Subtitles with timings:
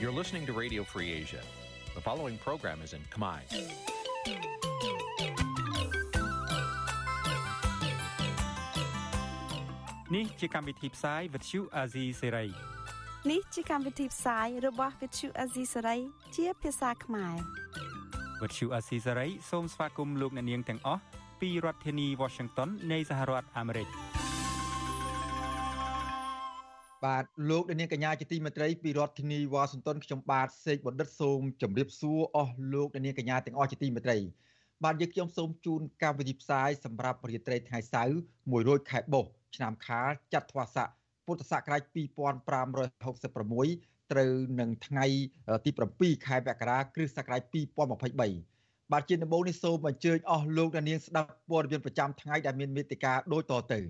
[0.00, 1.42] You're listening to Radio Free Asia.
[1.94, 3.40] The following program is in Khmer.
[10.14, 12.48] នេះជាកម្មវិធីផ្សាយ Vuthu Azizi Serai
[13.30, 16.00] នេះជាកម្មវិធីផ្សាយរបស់ Vuthu Azizi Serai
[16.36, 17.34] ជាភាសាខ្មែរ
[18.40, 21.02] Vuthu Azizi Serai សូមស្វាគមន៍លោកអ្នកនាងទាំងអស់
[21.40, 23.88] ពីរដ្ឋធានី Washington នៃសហរដ្ឋអាមេរិក
[27.04, 34.16] បាទលោកនាងកញ្ញាជាទីមេត្រីពីរដ្ឋធានីវ៉ាស៊ីនតោនខ្ញុំបាទសេកបណ្ឌិតសូមជម្រាបសួរអស់លោកនាងកញ្ញាទាំងអស់ជាទីមេត្រី
[34.84, 38.16] បាទយើងខ្ញុំសូមជូនកម្មវិធីផ្សាយសម្រាប់រាត្រីថ្ងៃសៅរ៍
[38.52, 40.88] 100ខែបុស្សឆ្នាំខាលចត្វាស័ក
[41.26, 45.04] ពុទ្ធសករាជ2566ត្រូវនឹងថ្ងៃ
[45.64, 48.50] ទី7ខែមករាគ្រិស្តសករាជ2023
[48.92, 53.80] បាទជាដំបូងនេះសូមអញ្ជើញអស់លោកនាងស្ដាប់ព័ត៌មានប្រចាំថ្ងៃដែលមានមេត្តាដូចតទៅ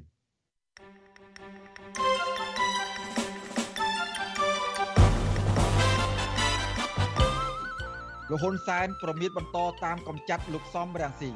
[8.30, 11.30] លោកហ៊ុនសែនប្រមានបន្តតាមកំចាត់លោកសំរាំងស៊ី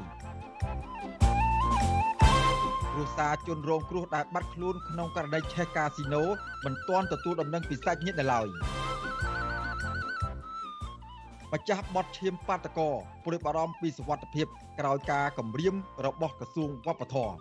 [2.93, 6.23] គ្រួសារជនរងគ្រោះដែលបាត់ខ្លួនក្នុងករណីឆេះកាស៊ីណូ
[6.65, 8.47] មិនទាន់ទទួលដំណឹងពីសាច់ញាតិនៅឡើយ
[11.53, 12.91] ម្ចាស់បទឈាមបាតកោ
[13.25, 14.47] ព្រួយបារម្ភពីសុវត្ថិភាព
[14.81, 15.75] ក្រោយការគម្រាម
[16.07, 17.35] របស់ក្រសួងវប្បធម៌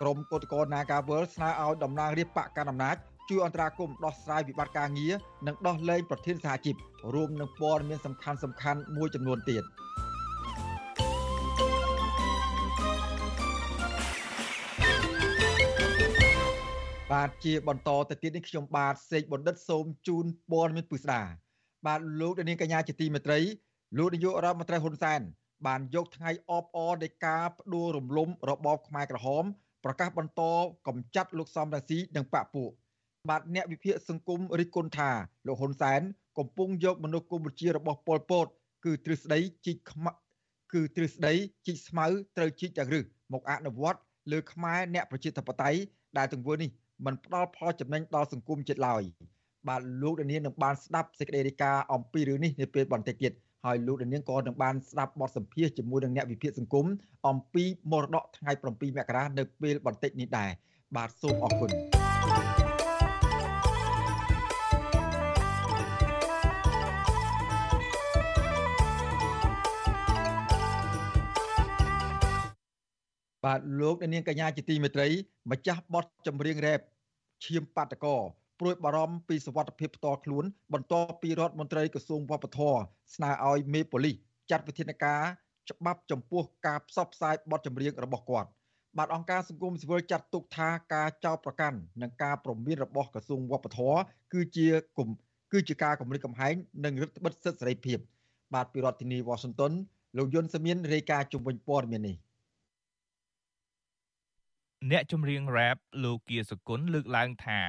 [0.00, 2.96] ក្រមគឧតកោ Nagawal ស្នើឲ្យតំណាងរាជបកកណ្ដាលអំណាច
[3.28, 5.14] ជួយអន្តរាគមន៍ដោះស្រាយវិបត្តិការងារ
[5.46, 6.76] និងដោះលែងប្រធានសហជីព
[7.14, 9.64] រួមនឹងព័ត៌មានសំខាន់សំខាន់មួយចំនួនទៀត
[17.12, 21.22] បាទជាបន្តទៅទៀតនេះខ្ញុំបាទសេកបណ្ឌិតសូមជូនព័ត៌មានពិស្ដា
[21.86, 23.38] បាទលោកនាងកញ្ញាជាទីមេត្រី
[23.98, 25.20] លោកនាយករដ្ឋមន្ត្រីហ៊ុនសែន
[25.66, 29.44] បានយកថ្ងៃអបអរនៃការបដួលរំលំរបបខ្មែរក្រហម
[29.84, 30.42] ប្រកាសបន្ត
[30.86, 32.72] កំចាត់លោកសំរងស៊ីនិងបពពួក
[33.28, 35.10] បាទអ្នកវិភាគសង្គមរិះគន់ថា
[35.46, 36.00] លោកហ៊ុនសែន
[36.38, 38.46] កំពុងយកមនុស្សកម្ពុជារបស់ប៉ុលពត
[38.84, 40.06] គឺទ្រឹស្ដីជីកខ្ម
[40.72, 41.32] គឺទ្រឹស្ដី
[41.66, 42.06] ជីកស្មៅ
[42.36, 44.00] ត្រូវជីកទាំងរឹសមកអនុវត្ត
[44.32, 45.78] លើខ្មែរអ្នកប្រជាធិបតេយ្យ
[46.18, 46.70] ដែលទង្វើនេះ
[47.06, 49.02] មិនផ្ដល់ផលចំណេញដល់សង្គមជាតិឡើយ
[49.68, 53.32] បាទលោកដានៀងនឹងបានស្ដាប់សេចក្តីរាយការណ៍អំពីរឿងនេះនាពេលបន្តិចទៀត
[53.64, 56.86] ហើយលោកដានៀងក៏នឹងបានស្ដាប់បទសម្ភាសន៍ជាមួយនឹងអ្នកវិភាគសង្គម
[57.28, 60.50] អំពីមរតកថ្ងៃ7មករានៅពេលបន្តិចនេះដែរ
[60.96, 61.97] បាទសូមអរគុណ
[73.44, 75.08] បាទលោកនាងកញ្ញាជាទីមេត្រី
[75.50, 76.80] ម្ចាស់បទចម្រៀងរ៉េប
[77.44, 78.16] ឈាមបាតកោ
[78.60, 82.80] ព្រួយបារម្ភពីសុវត្ថិភាពផ្ទាល់ខ្លួន បន្ទាប់ពីរដ្ឋមន្ត្រីក្រសួងវប្បធម៌
[83.14, 84.16] ស្នើឲ្យមេប៉ូលីស
[84.50, 85.22] ចាត់វិធានការ
[85.70, 88.48] ច្បាប់ចំពោះការផ្សព្វផ្សាយបទចម្រៀងរបស់គាត់
[88.98, 93.98] បាទអង្គការសង្គមស៊ីវិលចាត់ទុកថាការចោទប្រកាន់និងការប្រមានរបស់ក្រសួងវប្បធម៌
[94.32, 94.66] គឺជា
[94.98, 95.08] គុំ
[95.52, 97.98] គឺជាការគំរាមកំហែងនិងរឹតបន្តឹងសិទ្ធិសេរីភាព
[98.54, 99.72] បាទពីរដ្ឋធានីវ៉ាស៊ីនតោន
[100.16, 102.16] លោកយុនសាមៀនរាយការណ៍ជុំវិញព័ត៌មាននេះ
[104.90, 107.60] អ្នកចម្រៀង rap លោកគៀសគុណលើកឡើងថា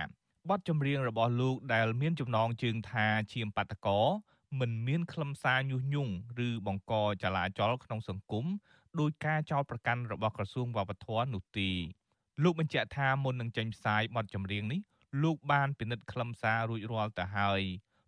[0.49, 3.99] បទចម្រៀងរបស់លោកដែលមានចំណងជើងថាឈាមបាតកោ
[4.59, 6.13] មិនមានខ្លឹមសារញុះញង់
[6.47, 6.93] ឬបង្ក
[7.23, 8.45] ចលាចលក្នុងសង្គម
[8.99, 11.69] ដោយការចោទប្រកាន់របស់ក្រសួងវប្បធម៌នោះទេ
[12.43, 14.81] លោកបញ្ជាក់ថាមុននឹងចេញផ្សាយបទចម្រៀងនេះ
[15.23, 17.61] លោកបានពិនិត្យខ្លឹមសាររួចរាល់ទៅហើយ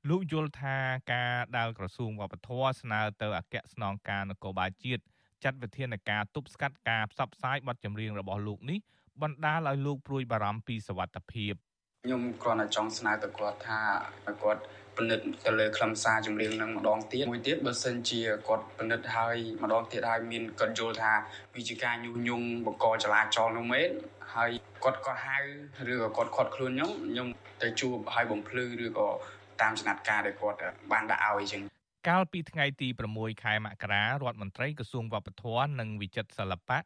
[0.09, 0.77] លោកយល់ថា
[1.13, 5.03] ការដែលក្រសួងវប្បធម៌ស្នើទៅអគ្គស្នងការនគរបាលជាតិ
[5.43, 8.79] ចាត់វិធានការទប់ស្កាត់ការផ្សព្វផ្សាយបទចម្រៀងរបស់លោកនេះ
[9.21, 11.53] បណ្ដាលឲ្យលោកព្រួយបារម្ភពីសវត្ថិភាព
[12.05, 13.79] ខ្ញុំគ្រាន់តែចង់ស្នើទៅគាត់ថា
[14.25, 14.61] ឲ្យគាត់
[14.97, 21.13] ពិនិត្យទៅលើខ្លឹមសារចម្រៀងនឹងម្ដងទៀតមួយទៀតបើសិនជាគាត់ពិនិត្យហើយម្ដងទៀតហើយមានគាត់យល់ថា
[21.55, 23.89] វាជាការញុះញង់បង្កចលាចលនោះមែន
[24.35, 24.51] ហើយ
[24.83, 25.37] គាត់ក៏ហៅ
[25.91, 27.27] ឬក៏គាត់ខាត់ខ្លួនខ្ញុំខ្ញុំ
[27.63, 29.07] ទៅជួបឲ្យបំភ្លឺឬក៏
[29.61, 30.57] តាមចំណាត់ការដែលគាត់
[30.91, 31.70] បានដាក់ឲ្យអញ្ចឹង
[32.09, 36.79] កាលពីថ្ងៃទី6ខែមករារដ្ឋមន្ត្រីក្រសួងវប្បធម៌និងវិចិត្រសិល្បៈ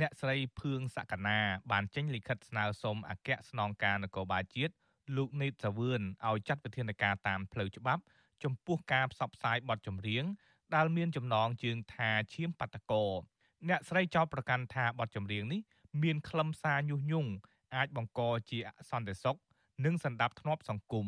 [0.00, 1.38] អ្នកស្រីភឿងសក្កណា
[1.70, 4.72] បានចេញលិខិតស្នើសុំអគ្គស្នងការនគរបាលជាតិ
[5.16, 8.02] លោកនេតសាវឿនឲ្យចាត់វិធានការតាមផ្លូវច្បាប់
[8.42, 10.24] ចំពោះការផ្សព្វផ្សាយបទចម្រៀង
[10.74, 13.04] ដែលមានចំណងជើងថាឈាមបាតកោ
[13.68, 15.60] អ្នកស្រីចោទប្រកាន់ថាបទចម្រៀងនេះ
[16.02, 17.30] មានខ្លឹមសារញុះញង់
[17.74, 18.20] អាចបង្ក
[18.50, 19.36] ជាអសន្តិសុខ
[19.84, 21.06] និងសន្តិភាពសង្គម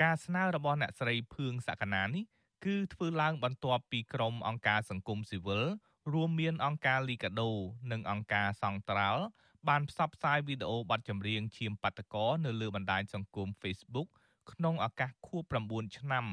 [0.00, 2.24] ការស្នើរបស់អ្នកស្រីភឿងសក្កណានេះ
[2.64, 5.64] គឺធ្វើឡើងបន្ទាប់ពីក្រុមអង្គការសង្គមស៊ីវិល
[6.12, 7.50] រួមមានអង្គការលីកាដូ
[7.92, 9.22] និងអង្គការសង្ត្រាល់
[9.68, 14.08] បានផ្សព្វផ្សាយវីដេអូបទចម្រៀងឈាមបាតកោនៅលើបណ្ដាញសង្គម Facebook
[14.52, 16.26] ក្នុងឱកាសខួប9ឆ្នាំ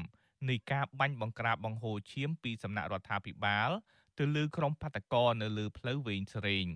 [0.48, 3.70] នៃការបាញ់បង្ក្រាបបង្ហូរឈាមពីសំណាក់រដ្ឋាភិបាល
[4.18, 6.66] ទៅលើក្រុមបាតកោនៅលើផ្លូវវែងស្រេង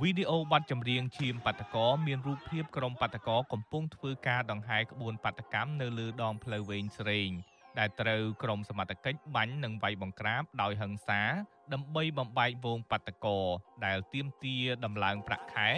[0.00, 7.30] វីដេអូបទចម្រៀងឈាមបាតកោមានរូបភាពក្រុមបាតកោកំពុងធ្វើការដង្ហែក្បួនបាតកម្មនៅលើដងផ្លូវវែងស្រេង
[7.78, 11.22] ដែលត្រូវក្រុមសមត្ថកិច្ចបាញ់និងវាយបង្ក្រាបដោយហិង្សា
[11.72, 13.38] ដើម្បីបំបែកវងបាតកោ
[13.86, 15.68] ដែលទាមទារដំឡើងប្រាក់ខែ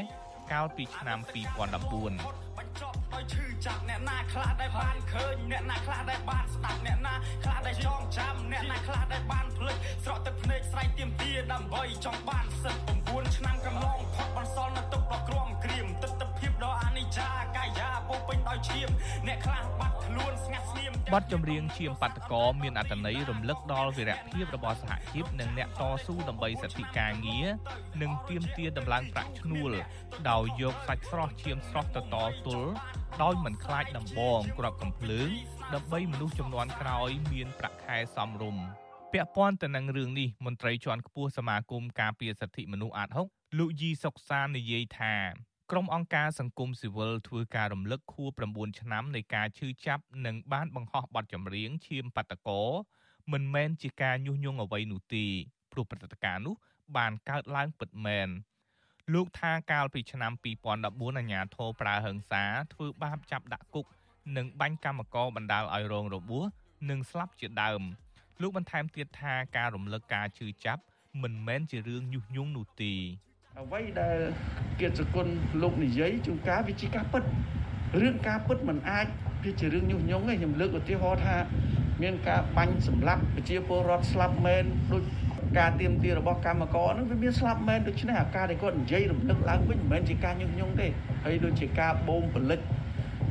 [0.52, 7.14] កាលពីឆ្នាំ2014បញ្ចប់ដោយឈឺចាប់អ្នកណាខ្លះដែលបានឃើញអ្នកណាខ្លះដែលបានស្ដាប់អ្នកណា
[7.44, 18.88] ខ្លះដែលចងចាំអ្នកណាខ្លះដែលបានភ្លេចស្រក់ទឹកភ្នែកស្រែកទៀមទាដើម្បីចង់បានសិទ្ធ9ឆ្នាំកន្លងផុតបន្សល់នៅទុកដ៏ក្រំក្រៀមទិដ្ឋភាពដ៏អនិច្ចាកាយាពោពេញដោយឈាម
[19.26, 27.46] អ្នកខ្លះបាត់ ខ្លួនស្ងាត់ស្ងៀមបទចម្រៀងឈាមបាតកោមានអត្ថន័យរំលឹកដល់វីរភាពរបស់សហជីពនិងអ្នកតស៊ូដើម្បីសិទ្ធិការងារ
[28.02, 29.72] និងទាមទារដំឡើងប្រាក់ឈ្នួល
[30.30, 32.04] ដោយយកសាច់ស្រស់ឈាមស្រស់ទៅត
[32.46, 32.70] ទល់
[33.22, 35.28] ដោយមិនខ្លាចដំបងក្របកំភ្លើង
[35.74, 38.64] ដើម្បីមនុស្សចំនួនក្រោយមានប្រាក់ខែសមរម្យ
[39.12, 45.14] ពាក់ព័ន្ធទៅនឹងរឿងនេះមន្ត្រីជាន់ខ្ពស់សមាគមការពារសិទ្ធិមនុស្សអាត6លោកយីសុកសាននិយាយថា
[45.70, 52.62] ក្រុមអង្គការសង្គមស៊ីវិលធ្វើការរំលឹកខួប9ឆ្នាំនៃការឈឺចាប់និងបានបង្ហោះបទចម្រៀងឈាមបាតកោ
[53.32, 55.26] មិនមែនជាការញុះញង់អ្វីនោះទេ
[55.72, 56.54] ព្រោះព្រឹត្តិការណ៍នោះ
[56.96, 58.28] បានកើតឡើងពិតមែន
[59.12, 60.32] លោកថាកាលពីឆ្នាំ
[60.76, 63.86] 2014អាញាធរប្រើហិង្សាធ្វើបាបចាប់ដាក់គុក
[64.36, 66.44] និងបាញ់កម្មករបណ្ដាលឲ្យរងរបួស
[66.90, 67.82] និងស្លាប់ជាដើម
[68.40, 70.82] លោកបន្ថែមទៀតថាការរំលឹកការឈឺចាប់
[71.22, 72.94] មិនមែនជារឿងញុះញង់នោះទេ
[73.58, 74.18] អ្វីដែល
[74.80, 75.26] គៀតសគុណ
[75.62, 77.22] លោកនិយាយជួនកាលវាជាការពិត
[78.00, 79.06] រឿងការពិតមិនអាច
[79.44, 81.36] វាជារឿងញុះញង់ទេខ្ញុំលើកឧទាហរណ៍ថា
[82.02, 85.02] មានការបាញ់សម្លាប់ប្រជាពលរដ្ឋស្លាប់មែនដូច
[85.58, 90.86] ការទៀមទារបស់កម្មករហ្នឹងវាមានស្លាប់មែនដូច្នេះអាការដែលគាត់និយាយរំលឹកឡើងវិញមិនមែនជាការញុះញង់ទេ
[91.24, 92.60] ហើយដូចជាការបូមពលិច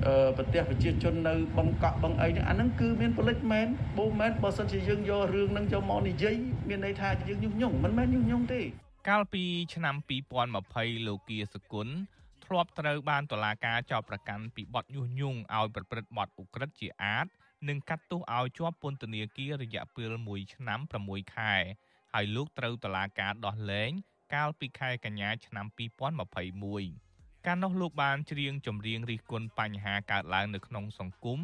[0.06, 3.68] អឺប្រទេសប្រជាជននៅបឹងកក់បឹងអីហ្នឹងអាហ្នឹងគឺមានពលិចមែន
[3.98, 6.36] បូមមែនបើសិនជាយើងយករឿងហ្នឹងយកមកនិយាយ
[6.69, 8.62] មានន័យថាយើងញុះញង់មិនមែនញុះញង់ទេ
[9.07, 9.44] កាលពី
[9.74, 9.96] ឆ្នាំ
[10.51, 11.88] 2020លោកគៀសគុណ
[12.46, 17.28] ធ្លាប់ត្រូវបានតុលាការចោទប្រកាន់ពីបទញុះញង់ឲ្យប្រព្រឹត្តបទឧក្រិដ្ឋជាអាត
[17.68, 21.56] និងកាត់ទោសឲ្យជាប់ពន្ធនាគាររយៈពេល1ឆ្នាំ6ខែ
[22.13, 23.92] ហើយលោកត្រូវតុលាការដោះលែង
[24.34, 25.66] កាលពីខែកញ្ញាឆ្នាំ
[26.75, 31.40] 2021កាលនោះលោកបានច្រៀងចម្រៀងរិះគន់បញ្ហាកើតឡើងនៅក្នុងសង្គម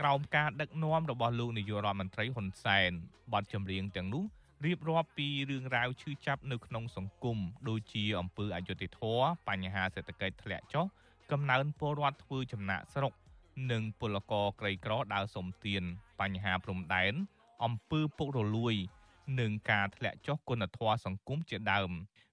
[0.00, 2.90] ក្រោមការដឹកនាំរបស់លោកនាយករដ្ឋមន្ត្រីហ៊ុនសែន
[3.32, 4.24] បទចម្រៀងទាំងនោះ
[4.64, 7.38] រៀបរាប់ពីរឿងរ៉ាវឈឺចាប់នៅក្នុងសង្គម
[7.68, 10.86] ដូចជាអំពើអយុត្តិធម៌បញ្ហាសេដ្ឋកិច្ចធ្លាក់ចុះ
[11.32, 13.12] កំណើនពលរដ្ឋធ្វើចំណាក់ស្រុក
[13.72, 15.82] និងពលករក្រីក្រដើរសុំទាន
[16.20, 17.14] បញ្ហាព្រំដែន
[17.64, 18.74] អំពើពុករលួយ
[19.40, 21.90] និងការធ្លាក់ចុះគុណធម៌សង្គមជាដើម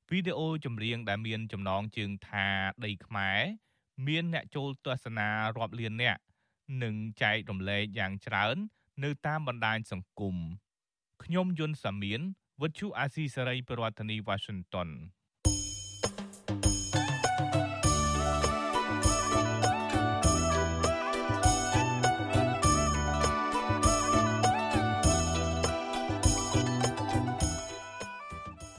[0.10, 2.48] វីដេអូចម្រៀងដែលមានចំណងជើងថា
[2.86, 3.40] ដីខ្មែរ
[4.08, 5.28] មានអ្នកចូលទស្សនា
[5.58, 6.18] រាប់លានអ្នក
[6.84, 8.56] និងចែករំលែកយ៉ាងច្រើន
[9.04, 10.36] នៅតាមបណ្ដាញសង្គម
[11.26, 12.22] ខ្ញុំយុនសាមៀន
[12.62, 14.38] វិទ្យុអាស៊ីសេរីប្រធានាធិបតី
[14.74, 14.90] Washington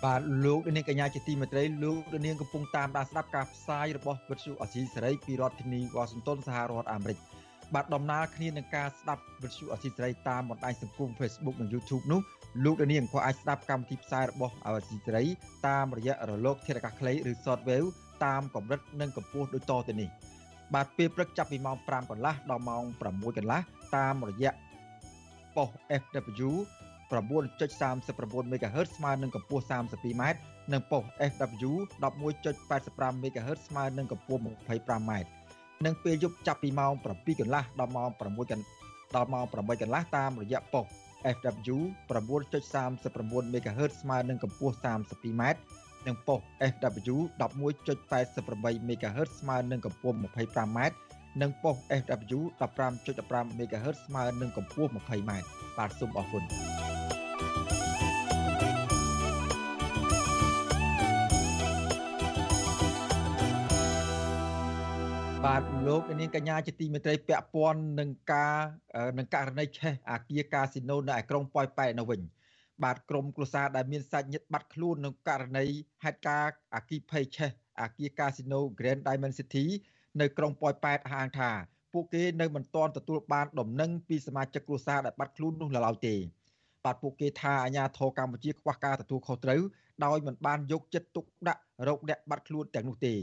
[0.05, 7.19] បាទលោកនាងកញ្ញាជាទីមេត្រីលោកនាងកំពុងតាមដានស្ដាប់ការផ្សាយរបស់វិទ្យុអសីសេរីពីរដ្ឋធានីវ៉ាស៊ីនតោនសហរដ្ឋអាមេរិក
[7.75, 12.21] បាទដំណើរគ្នានឹងការស្ដាប់វិទ្យុអសីសេរីតាមបណ្ដាញសង្គម Facebook និង YouTube នោះ
[12.65, 15.25] លោកនាងក៏អាចស្ដាប់កម្មវិធីផ្សាយរបស់អសីសេរី
[15.69, 17.89] តាមរយៈរលកធាតុអាកាសខ្លីឬ Shortwave
[18.25, 20.09] តាមកម្រិតនិងកម្ពស់ដូចតទៅនេះ
[20.75, 23.61] បាទពេលព្រឹកចាប់ពីម៉ោង5កន្លះដល់ម៉ោង6កន្លះ
[23.97, 24.53] តាមរយៈ
[25.57, 25.69] ប៉ុស
[26.03, 26.51] FW
[27.11, 30.23] 9.39 MHz ស្មើនឹងកម្ពស់ 32m
[30.73, 31.73] និងប៉ុស FW
[32.03, 35.13] 11.85 MHz ស្មើនឹងកម្ពស់ 25m
[35.85, 38.69] និងពេលយប់ចាប់ពីម៉ោង7កន្លះដល់ម៉ោង6កន្លះ
[39.15, 40.87] ដល់ម៉ោង8កន្លះតាមរយៈប៉ុស
[41.37, 41.77] FW
[42.09, 45.43] 9.39 MHz ស្មើនឹងកម្ពស់ 32m
[46.07, 46.41] និងប៉ុស
[46.73, 50.79] FW 11.88 MHz ស្មើនឹងកម្ពស់ 25m
[51.43, 55.33] និងប៉ុស FW 15.15 MHz ស្មើនឹងកម្ពស់ 20m
[55.79, 56.45] បាទសូមអរគុណ
[65.45, 68.57] បាទលោកនាងកញ្ញាជាទីមេត្រីពាក់ព័ន្ធនឹងការ
[69.19, 72.21] នឹងករណីឆេះអាគារកាស៊ីណូនៅឯក្រុងប៉ោយប៉ែតនៅវិញ
[72.83, 75.67] បាទក្រមគ្រួសារដែលមានសាច់ញាតិបាត់ខ្លួនក្នុងករណី
[76.05, 79.65] ហេតុការណ៍អាគីភ័យឆេះអាគារកាស៊ីណូ Grand Diamond City
[80.21, 81.51] នៅក្រុងប៉ោយប៉ែតហាងថា
[81.93, 86.15] ពួកគេនៅមិនទាន់ទទួលបានដំណឹងពីសមាជិកគ្រួសារដែលបាត់ខ្លួននោះឡើយទេ
[86.85, 89.61] បាទពួកគេថាអាញាធរកម្ពុជាខ្វះការទទួលខុសត្រូវ
[90.05, 93.15] ដោយមិនបានយកចិត្តទុកដាក់រោគអ្នកបាត់ខ្លួនទាំងនោះទេ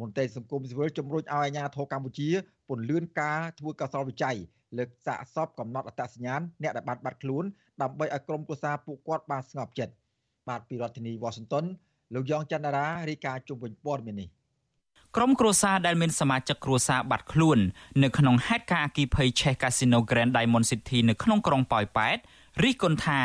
[0.00, 2.28] មន្ត្រីសង្គមស៊ីវិលជំរុញឲ្យអាជ្ញាធរកម្ពុជា
[2.68, 4.36] ពន្យាការធ្វើកសលវិច័យ
[4.78, 7.44] លើកសាកសពកំណត់អត្តសញ្ញាណអ្នកដែលបានបាត់ខ្លួន
[7.82, 9.92] ដើម្បីឲ្យក្រុមប្រឹក្សាពួកគាត់បានស្ងប់ចិត្ត
[10.48, 11.64] បាទពីរដ្ឋធានី Washington
[12.14, 14.28] លោកយ៉ងច័ន្ទរារាយការណ៍ជុំវិញព័ត៌មាននេះ
[15.16, 17.58] ក្រុមគ្រួសារដែលមានសមាជិកគ្រួសារបាត់ខ្លួន
[18.02, 22.18] នៅក្នុងហេតុការណ៍អគិភ័យឆេះកាស៊ីណូ Grand Diamond City នៅក្នុងក្រុងប៉ោយប៉ែត
[22.62, 23.22] រិះគន់ថា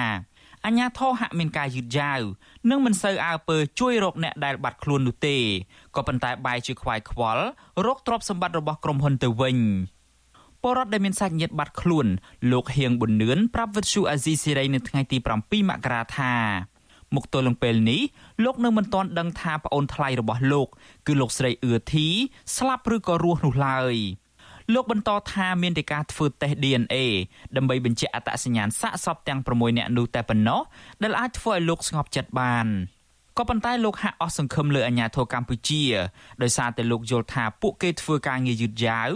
[0.65, 2.21] អញ្ញាធរហាក់មានការយឺតយ៉ាវ
[2.69, 5.37] និងមិនសូវអើពើជួយរកអ្នកដែលបាត់ខ្លួននោះទេ
[5.95, 7.43] ក៏ប៉ុន្តែបែរជាខ្វាយខ្វល់
[7.85, 9.57] រកទ្រព្យសម្បត្តិរបស់ក្រុមហ៊ុនទៅវិញ
[10.61, 12.07] ពលរដ្ឋដែលមានសាច់ញាតិបាត់ខ្លួន
[12.51, 16.33] លោកហៀងប៊ុននឿនប្រាប់វិទ្យុអាស៊ីសេរីនៅថ្ងៃទី7មករាថា
[17.15, 18.01] មកទល់នឹងពេលនេះ
[18.43, 20.67] លោកនៅមិនទាន់ដឹងថាប្អូនថ្លៃរបស់លោក
[21.07, 22.07] គឺលោកស្រីអឿធី
[22.57, 23.95] ស្លាប់ឬក៏រស់នោះឡើយ
[24.73, 26.95] លោកបន្តថាមានតែការធ្វើតេស្ត DNA
[27.55, 30.61] ដើម្បីបញ្ជាក់អត្តសញ្ញាណសាកសពទាំង6នាក់នោះតែប៉ុណ្ណោះ
[31.03, 32.67] ដែលអាចធ្វើឲ្យលោកស្ងប់ចិត្តបាន
[33.37, 35.83] ក៏ប៉ុន្តែលោកហាក់អស់សង្ឃឹមលើអាញាធរកម្ពុជា
[36.41, 39.09] ដោយសារតែលោកយល់ថាពួកគេធ្វើការងារយឺតយ៉ាវ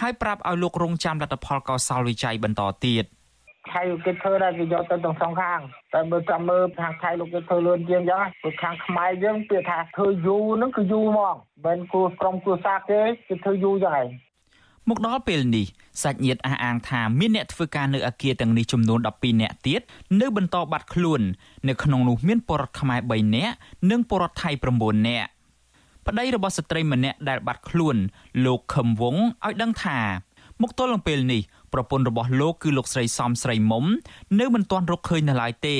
[0.00, 3.04] ហើយប្រាប់ឲ្យលោករងចាំលទ្ធផលកោសលវិច័យបន្តទៀត
[3.72, 5.60] ថៃគេធ្វើដែរគេយកទៅទាំងសងខាង
[5.94, 11.34] តែបើចាំមើលខាងថៃលោកគេធ្វើលឿនជាងចឹងព្រោះខាងខ្មែរយើងពាក្យថាធ្វើយូរហ្នឹងគឺយូរហ្មង
[11.64, 14.08] មិនគួរក្រុមគួរសាគេគេធ្វើយូរចឹងហើយ
[14.90, 15.66] មកដល់ពេលនេះ
[16.02, 19.80] សាច់ញាតិអះអាងថាមានអ្នកធ្វើការនៅអាគារទាំងនេះចំនួន12នាក់ទៀត
[20.20, 21.20] នៅបន្តបាត់ខ្លួន
[21.68, 23.54] នៅក្នុងនោះមានពលរដ្ឋខ្មែរ3នាក់
[23.90, 25.28] និងពលរដ្ឋថៃ9នាក់
[26.06, 27.96] ប្តីរបស់ស្ត្រីម្នាក់ដែលបាត់ខ្លួន
[28.44, 30.00] លោកខឹមវងឲ្យដឹងថា
[30.62, 33.84] មកទល់នឹងពេលនេះប្រពន្ធរបស់លោកគឺលោកស្រីសំស្រីមុំ
[34.40, 35.76] នៅមិនទាន់រកឃើញនៅឡើយទេ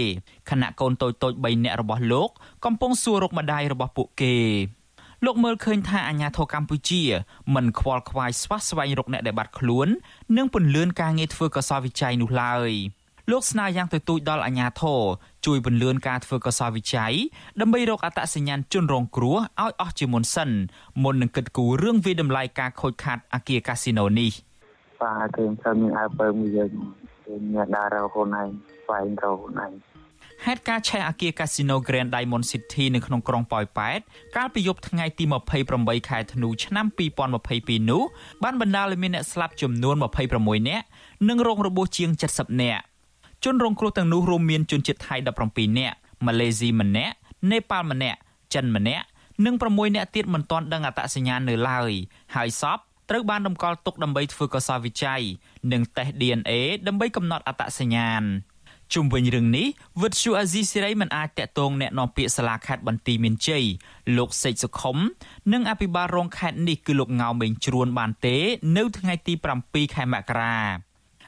[0.50, 2.28] ខណៈកូនតូចតូច3នាក់របស់លោក
[2.64, 4.36] កំពុងសួររកម្ដាយរបស់ពួកគេ
[5.24, 7.02] លោកមើលឃើញថាអាញាធរកម្ពុជា
[7.54, 9.88] មិនខ្វល់ខ្វាយស្វះស្វែងរកអ្នកដែលបាត់ខ្លួន
[10.36, 12.70] និងពន្លឿនការងារធ្វើកសលវិច័យនោះឡើយ
[13.30, 15.00] លោកស្នើយ៉ាងទទូចដល់អាជ្ញាធរ
[15.46, 17.12] ជួយពន្លឿនការធ្វើកសលវិច័យ
[17.60, 20.50] ដើម្បីរកអត្តសញ្ញាណជនរងគ្រោះឲ្យអស់ជាមុនសិន
[21.02, 24.32] មុននឹងគិតគូររឿងវិដំឡៃការខូចខាតអគារកាស៊ីណូនេះ
[25.02, 26.70] បាទគឺខ្ញុំមានអើពើមួយយើង
[27.54, 28.48] មានដារខ្លួនឯង
[28.84, 29.72] ស្វែងរកខ្លួនឯង
[30.44, 34.00] ហេតុការឆេះអគារកាស៊ីណូ Grand Diamond City នៅក្នុងក្រុងប៉ោយប៉ែត
[34.36, 35.24] កាលពីយប់ថ្ងៃទី
[35.66, 36.86] 28ខែធ្នូឆ្នាំ
[37.38, 38.02] 2022នោះ
[38.42, 39.96] បានបណ្ដាលឲ្យមានអ្នកស្លាប់ចំនួន
[40.32, 40.84] 26នាក់
[41.28, 42.82] និងរងរបួសជាង70នាក់
[43.44, 45.16] ជនរងគ្រោះទាំងនោះរួមមានជនជាតិថៃ
[45.48, 47.14] 17នាក់ម៉ាឡេស៊ីម្នាក់
[47.50, 48.18] នេប៉ាល់ម្នាក់
[48.54, 49.04] ចិនម្នាក់
[49.44, 51.92] និង6នាក់ទៀតមិនទាន់ដឹងអត្តសញ្ញាណនៅឡើយ
[52.34, 52.78] ហើយសព
[53.10, 55.22] ត្រូវបានតម្កល់ទុកដើម្បីធ្វើកសោវិច័យ
[55.72, 56.52] និងតេស្ត DNA
[56.86, 58.22] ដើម្បីកំណត់អត្តសញ្ញាណ
[58.93, 59.67] ជុំវិញរឿងនេះ
[60.01, 63.65] វិទ្យុអាស៊ីសេរីមិនអាចតាក់ទងแนะនាំពាក្យសាលាខេត្តបន្ទាយមានជ័យ
[64.17, 64.97] លោកសេកសុខុម
[65.53, 68.37] និងអភិបាលរងខេត្តនេះគឺលោកងៅមេងជ្រួនបានទេ
[68.77, 70.57] នៅថ្ងៃទី7ខែមករា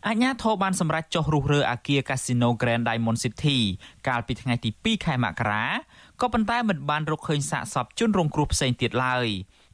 [0.08, 3.58] អាជ្ញាធរបានសម្រេចចុះរុះរើអគារ Casino Grand Diamond City
[4.08, 5.66] កាលពីថ្ងៃទី2ខែមករា
[6.22, 9.28] ក៏ប៉ុន្តែមិនបានរកឃើញសាកសពជនរងគ្រោះផ្សេងទៀតឡើយ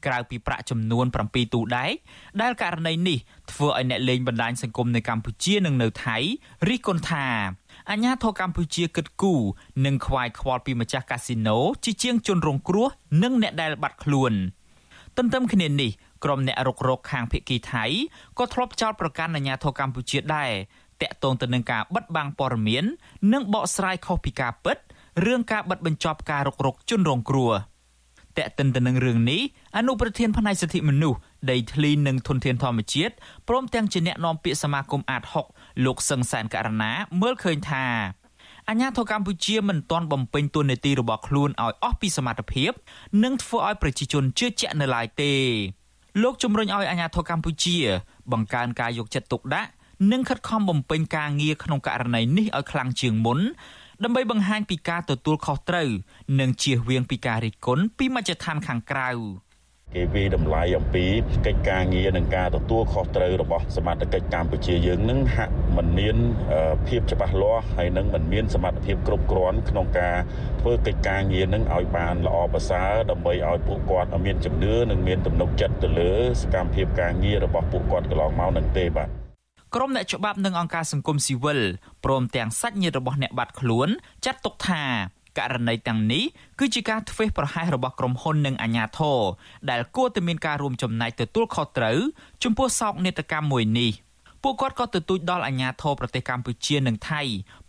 [0.06, 1.94] ក្រៅពីប្រាក់ចំនួន7ទូដែក
[2.40, 3.18] ដែលករណីនេះ
[3.50, 6.16] ធ្វើឲ្យអ្នកលេងបណ្ដាញសង្គមនៅកម្ពុជានិងនៅថៃ
[6.68, 7.26] រិះគន់ថា
[7.91, 9.41] អាញាធរកម្ពុជាគិតគូរ
[9.85, 12.87] និងខ្វាយខ្វល់ពីម្ចាស់កាស៊ីណូជាជាងជនរងគ្រោះ
[13.23, 14.33] និងអ្នកដែលបាត់ខ្លួន
[15.17, 15.91] ទន្ទឹមគ្នានេះ
[16.23, 17.85] ក្រុមអ្នករុករកខាងភៀកគីថៃ
[18.37, 20.51] ក៏ធ្លាប់ចោទប្រកាន់អាញាធរកម្ពុជាដែរ
[21.01, 22.85] តាក់ទងទៅនឹងការបិទបាំងព័ត៌មាន
[23.33, 24.77] និងបកស្រាយខុសពីការពិត
[25.25, 27.51] រឿងការបិទបញ្ចប់ការរុករកជនរងគ្រោះ
[28.37, 29.41] តេតិនទៅនឹងរឿងនេះ
[29.77, 31.19] អនុប្រធានផ្នែកសិទ្ធិមនុស្ស
[31.51, 33.13] ដីធ្លីនិងធនធានធម្មជាតិ
[33.47, 36.91] ព្រមទាំងជាអ្នកនាំពាក្យសមាគមអាត6 លោកសឹងសានករណា
[37.21, 37.85] មើលឃើញថា
[38.69, 42.71] អាញាធរកម្ពុជាមិនទាន់បំពេញតួនាទីរបស់ខ្លួនឲ្យអស់ពីសមត្ថភាព
[43.23, 45.33] និងធ្វើឲ្យប្រជាជនជឿជាក់នៅឡើយទេ
[46.23, 47.77] លោកជំរុញឲ្យអាញាធរកម្ពុជា
[48.31, 49.69] បង្កើនការយកចិត្តទុកដាក់
[50.11, 53.39] និងខិតខំបំពេញការងារក្នុងករណីនេះឲ្យខ្លាំងជាងមុន
[54.03, 55.89] ដើម្បីបង្ហាញពីការទទួលខុសត្រូវ
[56.39, 59.09] និងជៀសវាងពីការរិះគន់ពីមជ្ឈដ្ឋានខាងក្រៅ
[59.95, 61.05] គេវិតម្លៃអំពី
[61.45, 66.15] កិច្ចការងារនិងការទទួលខុសត្រូវរបស់សមត្ថកិច្ចកម្ពុជាយើងនឹងហាក់មិនមាន
[66.87, 70.15] ភាពច្បាស់លាស់ហើយនឹងមិនមានសមត្ថភាពគ្រប់គ្រាន់ក្នុងការ
[70.61, 76.11] ធ្វើកិច្ចការងារនឹងឲ្យបានល្អប្រសើរដើម្បីឲ្យពួកគាត់មានជំនឿនិងមានទំនុកចិត្តទៅលើ
[76.41, 79.09] សកម្មភាពការងាររបស់ពួកគាត់កន្លងមកនឹងទេបាទ
[79.75, 81.59] ក្រុមអ្នកច្បាប់និងអង្គការសង្គមស៊ីវិល
[82.05, 83.89] ព្រមទាំងសាច់ញាតិរបស់អ្នកបាត់ខ្លួន
[84.25, 84.83] ចាត់ទុកថា
[85.39, 86.23] ករណីទាំងនេះ
[86.59, 89.19] គឺជាការធ្វេសប្រហែសរបស់ក្រុមហ៊ុននិងអាជ្ញាធរ
[89.69, 91.97] ដែលគួរតែមានការរួមចំណែកទទួលខុសត្រូវ
[92.43, 93.91] ចំពោះសោកនាដកម្មមួយនេះ
[94.43, 97.21] ពួកគាត់ក៏ទទូចដល់អាជ្ញាធរប្រទេសកម្ពុជានិងថៃ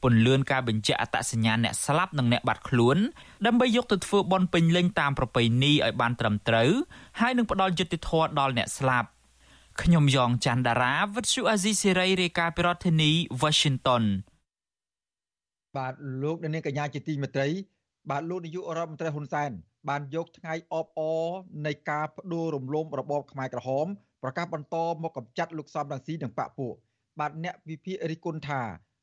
[0.03, 2.99] ពន្លឿនការបញ្ជាក់អត្តសញ្ញាណអ្នកស្លាប់និងអ្នកបាត់ខ្លួន
[3.47, 6.71] ដើម្បីយកទៅធ្វើបន់ពេញលេញតាមប្រពៃណីឲ្យបានត្រឹមត្រូវ
[7.21, 9.09] ហើយនឹងផ្ដល់យុត្តិធម៌ដល់អ្នកស្លាប់
[9.83, 14.05] ខ្ញុំយ៉ងច័ន្ទដារាវិទ្យុអាស៊ីសេរីរាយការណ៍ពីរដ្ឋធានី Washington
[15.77, 15.93] បាទ
[16.23, 17.49] លោកនាងកញ្ញាជាទីមេត្រី
[18.11, 19.51] បាទលោកនាយករដ្ឋមន្ត្រីហ៊ុនសែន
[19.89, 21.25] បានយកថ្ងៃអបអរ
[21.67, 23.87] នៃការបដូររំលំរបបខ្មែរក្រហម
[24.23, 26.75] ប្រកាសបន្តមកកម្ចាត់លោកសំរងស៊ីនិងបកពួក
[27.21, 28.63] បាទអ្នកវិភាគរិះគន់ថា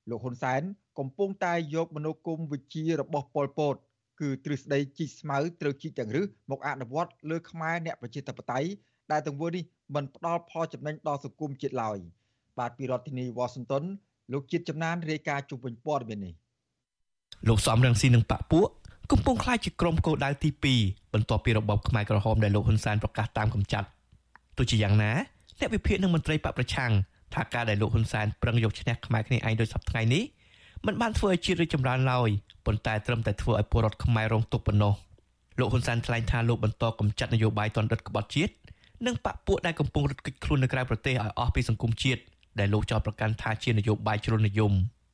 [0.10, 0.62] លោកហ៊ុនសែន
[1.00, 3.76] កំពុងតែយកមនោគមវិជ្ជារបស់ប៉ុលពត
[4.22, 8.70] គឺទ្រឹស្ដីជីកស្មៅត្រូវជីកទាំងរឹសមកអនុវត្តលើខ្មែរអ្នកប្រជាធិបតេយ្យ
[9.12, 9.64] ដែលទង្វើនេះ
[9.96, 11.98] មិនផ្ដល់ផលចំណេញដល់សង្គមជាតិឡើយ
[12.60, 13.84] បាទពីរដ្ឋធានីវ៉ាស៊ីនតោន
[14.32, 16.34] លោកជាតិចំណានរាយការណ៍ជុំវិញព័ត៌មាននេះ
[17.48, 18.68] លោកសំរងស៊ីនិងបពពួក
[19.12, 20.50] កំពុងខ្លាចជាក្រុមគោលដៅទី
[20.82, 23.88] 2បន្ទាប់ពីរបបខ្មែរក្រហមដែលលោកហ៊ុនសែនប្រកាសតាមកំចាត់
[24.58, 25.12] ទោះជាយ៉ាងណា
[25.60, 26.92] អ្នកវិភាគនិងមន្ត្រីបកប្រឆាំង
[27.34, 30.24] ថាការដែលលោកហ៊ុនសែនប្រឹងយកឈ្នះខ្មែរគ្នាឯងដោយសពថ្ងៃនេះ
[30.86, 32.30] មិនបានធ្វើឲ្យជាតិរីកចម្រើនឡើយ
[32.66, 34.94] ប៉ុន្តែត្រឹមតែធ្វើឲ្យពលរដ្ឋខ្មែររងទុក្ខប៉ុណ្ណោះ
[35.60, 38.54] លោកហ៊ុនសែនថ្លែងថាលោកបន្តកំចាត់នយោបាយទណ្ឌិតក្បត់ជាតិ
[39.06, 42.22] និងបកពួកដែលកំពុងរត់គេចខ្លួននៅក្រៅប្រទេសឲ្យអស់ពីសង្គមជាតិ
[42.60, 44.74] ដែលលោកចោទប្រកាន់ថាជានយោបាយជ្រុលនិយម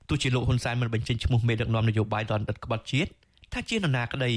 [0.09, 3.09] ទោះជាលោកហ៊ុនសែនមិនបញ្ចេញឈ្មោះមេដឹកនាំនយោបាយទណ្ឌិតក្បត់ជាតិ
[3.53, 4.31] ថាជានរណាក្តី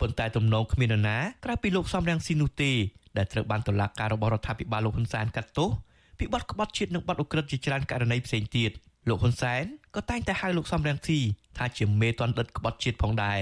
[0.00, 2.72] ប៉ុន្តែទំនងគ្មាននរណាក្រៅពីលោកសំរងស៊ីនោះទេ
[3.16, 5.70] ដែលត្រូវបានតុលាការរបស់រដ្ឋាភិបាលលោកហ៊ុនសែនកាត់ទោស
[6.18, 8.70] ពីបទក្បត់ជាតិនិងបទឧក្រិដ្ឋជាច្រើនករណីផ្សេងទៀត
[9.08, 11.18] លោកហ៊ុនសែនក៏តែងតែហៅលោកសំរងស៊ី
[11.58, 13.40] ថាជាមេតនដិតក្បត់ជាតិផងដែរ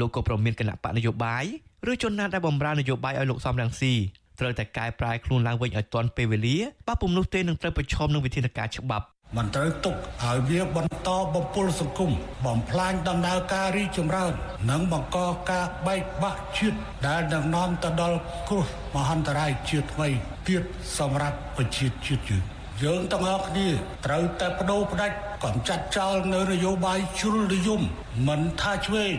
[0.00, 1.44] លោកក៏ប្រមានគណៈបកនយោបាយ
[1.90, 3.92] ឬជនណាដែលបំរើនយោបាយឲ្យលោកសំរងស៊ី
[4.40, 12.12] ត្រូវតែកែប្រែខ្លួនឡើងវិញឲ្យទាន់ពេលវេលាបើពុំនោះទេនឹងត្រូវប្រឈមនឹងវិធានការច្បាប់ មិនត្រូវទុកឲ្យវាបន្តបំពុលសង្គម
[12.46, 14.32] បំផ្លាញដំណើរការរីកចម្រើន
[14.70, 15.18] និងបង្ក
[15.50, 18.64] ការបែកបាក់ជាតិដែលនឹងនាំទៅដល់គ្រោះ
[18.94, 20.08] មហន្តរាយជាតិថ្មី
[20.48, 20.62] ទៀត
[20.98, 22.42] សម្រាប់ប្រជាជាតិយើង
[22.82, 23.68] យើងទាំងអស់គ្នា
[24.06, 27.80] ត្រូវតែបដូរផ្ដាច់កំចាត់ចោលនៅនយោបាយជ្រុលនិយម
[28.28, 29.12] មិនថាឆ្វេង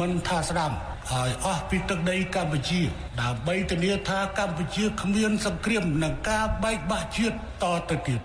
[0.00, 0.72] មិនថាស្ដាំ
[1.10, 2.80] ឲ្យអស់ពីទឹកដីកម្ពុជា
[3.22, 8.20] ដើម្បីធានាថាកម្ពុជាគ្មានសង្គ្រាមនិងការបែកបាក់ជាតិតទៅទៀត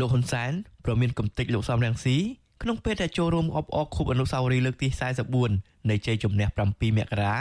[0.00, 0.52] លោកហ៊ុនសែន
[0.88, 2.16] ប្រមានកំតិចលោកសំរងស៊ី
[2.62, 4.88] ក្នុងពេលដែលចូលរួមអបអរខូបអនុស្សាវរីយ៍លើកទី
[5.38, 7.36] 44នៃជ័យជំនះ7មករា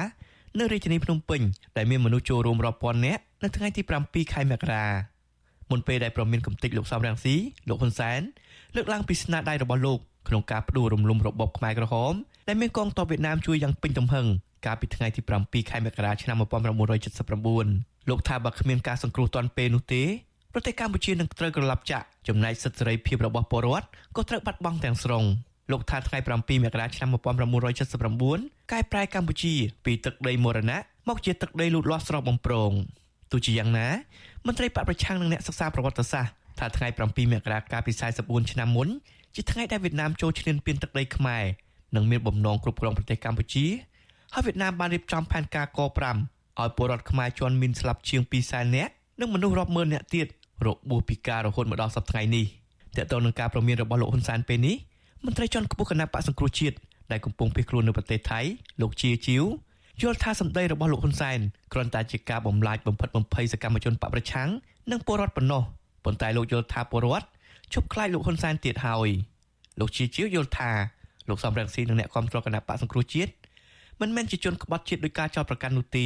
[0.57, 1.41] នៅរាជធានីភ្នំពេញ
[1.77, 4.85] ដែលមានមនុស្សចូលរួមរាប់ពាន់នាក់នៅថ្ងៃទី7ខែមករា
[5.69, 7.35] មុនពេលដែលប្រមានកំតិចលោកសំរងស៊ី
[7.69, 8.21] លោកហ៊ុនសែន
[8.75, 12.13] លើកឡើងពីស្នាដៃរបស់លោកក្នុងការផ្ដួលរំលំរបបខ្មែរក្រហម
[12.47, 14.27] ដែលមានកងទ័ពវៀតណាមជួយយ៉ាងពេញទំហឹង
[14.65, 20.03] កាលពីថ្ងៃទី7ខែមករាឆ្នាំ1979លោកថាបើគ្មានការសង្គ្រោះទាន់ពេលនោះទេ
[20.53, 25.23] ប្រទេសកម្ពុជានឹងត្រូវក្រឡាប់ចាក់ចំណែកសិទ្ធិសេរីភាពរបស់ពលរដ្ឋក៏ត្រូវបាត់បង់ទាំងស្រុង
[25.71, 29.53] លោកថាថ្ងៃ7មករាឆ្នាំ1979កែប្រែកម្ពុជា
[29.85, 32.71] ពីទឹកដីមរណៈមកជាទឹកដីលូតលាស់ស្រស់បំព្រង
[33.31, 33.87] ទោះជាយ៉ាងណា
[34.45, 38.87] មន្ត្រីបកប្រឆាំងនិងអ្នកសិក្សាប្រវត្តិសាស្ត្រថាថ្ងៃ7មករាកាលពី44ឆ្នាំមុន
[39.35, 41.43] ជាថ្ងៃដែលវៀតណាមចូលឈ្លានពានទឹកដីខ្មែរ
[41.95, 43.65] និងមានបំណងគ្រប់គ្រងប្រទេសកម្ពុជា
[44.33, 50.27] ហើយវៀតណាមបានរៀបចំផែនការក5ឲ្យពលរដ្ឋខ្មែរជន់មីនស្លាប់ជាង2សែននាក់ និងមនុស្សរាប់ម៉ឺននាក់ទៀត
[50.65, 52.45] របួសពីការរហូតមកដល់សប្តាហ៍នេះ
[52.97, 54.75] តើតើនឹងការប្រមានរបស់លោកហ៊ុនសែនពេលនេះ
[55.25, 56.75] មន្ត្រីជាន់ខ្ពស់គណៈបកសង្គ្រោះជាតិ
[57.11, 58.39] ដែលកំពុងភៀសខ្លួននៅប្រទេសថៃ
[58.81, 59.43] លោកជាជីវ
[60.01, 61.39] យល់ថាសម្ដីរបស់លោកហ៊ុនសែន
[61.73, 64.49] គ្រាន់តែជាការបំលាច់បំផិតបំភ័យសកម្មជនបកប្រឆាំង
[64.91, 65.63] និងពលរដ្ឋប៉ុណ្ណោះ
[66.05, 67.27] ប៉ុន្តែលោកយល់ថាពលរដ្ឋ
[67.73, 69.09] ជប់ខ្លាចលោកហ៊ុនសែនទៀតហើយ
[69.79, 70.71] លោកជាជីវយល់ថា
[71.29, 73.31] លោកសំរងស៊ីនិងអ្នកគ្រប់គ្រងគណៈបកសង្គ្រោះជាតិ
[74.01, 75.99] មិនមែនជាជនក្បត់ជាតិដោយការចោទប្រកាន់នោះទ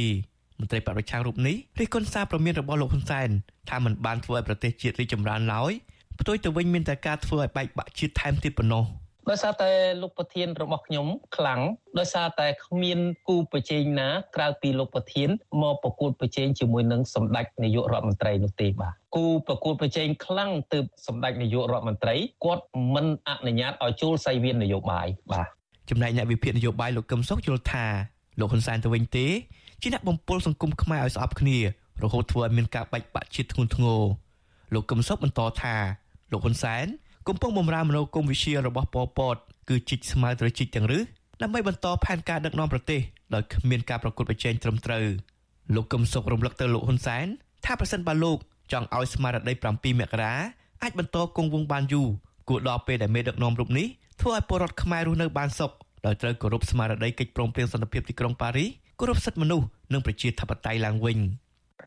[0.62, 3.28] មន្ត្រីបរិឆាំងរូបនេះរិះគន់សារប្រមានរបស់លោកហ៊ុនសែន
[3.70, 5.72] ថាមិនបានធ្វើឲ្យប្រទេសជាតិរីកចម្រើនឡើយ
[6.20, 8.84] ផ្ទុយទៅវិញមានតែការធ្វើឲ្យបែកបាក់ជាតិថែមទៀតប៉ុណ្ណោះ
[9.30, 9.70] ដោយសារតែ
[10.02, 11.60] លោកប្រធានរបស់ខ្ញុំខ្លាំង
[11.98, 12.98] ដោយសារតែគ្មាន
[13.28, 15.28] គូប្រជែងណាក្រៅពីលោកប្រធាន
[15.62, 25.48] មកប្រកួតប្រជែងជាមួយនឹងសម្ដេចនាយករដ្ឋមន្ត្រីនោះទេបាទគូប្រកួតប្រជែងខ្លាំងទើបសម្ដេចនាយករដ្ឋមន្ត្រីគាត់មិនអនុញ្ញាតឲ្យចូលសៃវៀននយោបាយបាទ
[25.90, 27.86] ចំណែកអ្នកវិភាគនយោបាយលោកកឹមសុខយល់ថា
[28.40, 29.26] លោកហ៊ុនសែនទៅវិញទេ
[29.82, 31.58] ជាអ្នកបំពុលសង្គមខ្មែរឲ្យស្អប់គ្នា
[32.02, 34.00] រហូតធ្វើឲ្យមានការបែកបាក់ជាតិធ្ងន់ធ្ងរ
[34.74, 35.76] លោកកឹមសុខបន្តថា
[36.32, 36.86] លោកហ៊ុនសែន
[37.28, 39.36] កំពុងបំរើមនោគមវិជារបស់ប៉ុលពត
[39.68, 41.04] គឺជីកស្មៅត្រូវជីកទាំងរឹស
[41.42, 43.00] ដើម្បីបន្តផែនការដឹកនាំប្រទេស
[43.34, 45.06] ដោយគ្មានការប្រកួតប្រជែងត្រឹមត្រូវ
[45.74, 47.26] លោកកឹមសុខរំលឹកទៅលោកហ៊ុនសែន
[47.64, 48.38] ថាប្រសិនបើលោក
[48.72, 50.34] ចង់ឲ្យស្មារតី7មករា
[50.82, 52.08] អាចបន្តគង់វង្សបានយូរ
[52.48, 53.86] គួរដល់ពេលដែលមេដឹកនាំរូបនេះ
[54.20, 55.72] ធ្វើឲ្យពលរដ្ឋខ្មែររស់នៅបានសុខ
[56.06, 58.70] ដោយត្រូវគោរពស្មារតីកិច្ចព្រមព្រៀងសន្តិភាពទីក្រុងប៉ារីស
[59.02, 61.18] គោរពសិទ្ធិមនុស្សនិងប្រជាធិបតេយ្យឡើងវិញ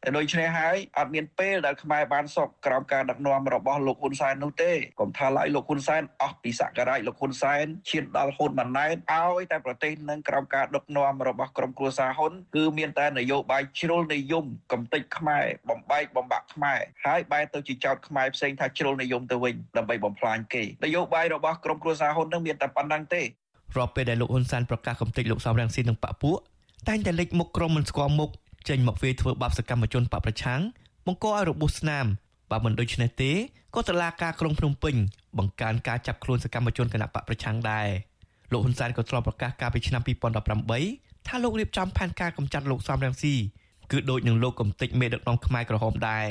[0.04, 23.23] តែដូច្នេះហើយអត់មានពេលដែលខ្មែរបានសុខក្រោមការដឹកនាំរបស់លោកហ៊ុនសែននោះទេកុំថាឡើយលោកហ៊ុនសែនអស់ពីសក្ការៈលោកហ៊ុនសែនឈានដល់ហ៊ុនម៉ាណែតឲ្យតែប្រទេសនឹងក្រោមការដឹកនាំរបស់ក្រុមគ្រួសារហ៊ុនគឺមានតែនយោបាយជ្រុលនិយមកំទេចខ្មែរបំបែកបំបាក់ខ្មែរហើយបែរទៅជាចោតខ្មែរផ្សេងថាជ្រុលនិយមទៅវិញដើម្បីបំផ្លាញគេនយោបាយរបស់ក្រុមគ្រួសារហ៊ុននឹងមានតែប៉ុណ្្នឹងទេ
[23.78, 26.39] រាប់ពេលដែលលោកហ៊ុនសែនប្រកាសកំទេចលោកសំរងស៊ីនិងបពពួក
[26.88, 28.30] តែងតែលេចមុខក្រុមមិនស្គាល់មុខ
[28.69, 30.62] ចេញមកវាយធ្វើបាបសកម្មជនបកប្រឆាំង
[31.06, 32.06] បង្កឲ្យរបួសស្នាម
[32.52, 33.32] បើមិនដូច្នេះទេ
[33.76, 34.95] ក៏តឡាការក្រុងភ្នំពេញ
[35.38, 37.88] បង្កើនការចាប់ខ្លួនសកម្មជនគណបកប្រឆាំងដែរ
[38.52, 40.02] លោកហ៊ុនសែនក៏ធ្លាប់ប្រកាសកាលពីឆ្នាំ
[40.65, 43.34] 2018ថាលោករៀបចំផែនការកម្ចាត់លោកសំរងស៊ី
[43.91, 46.26] គឺដូចនឹងលោកកំទេចមេដឹកនាំខ្មែរក្រហមដែរ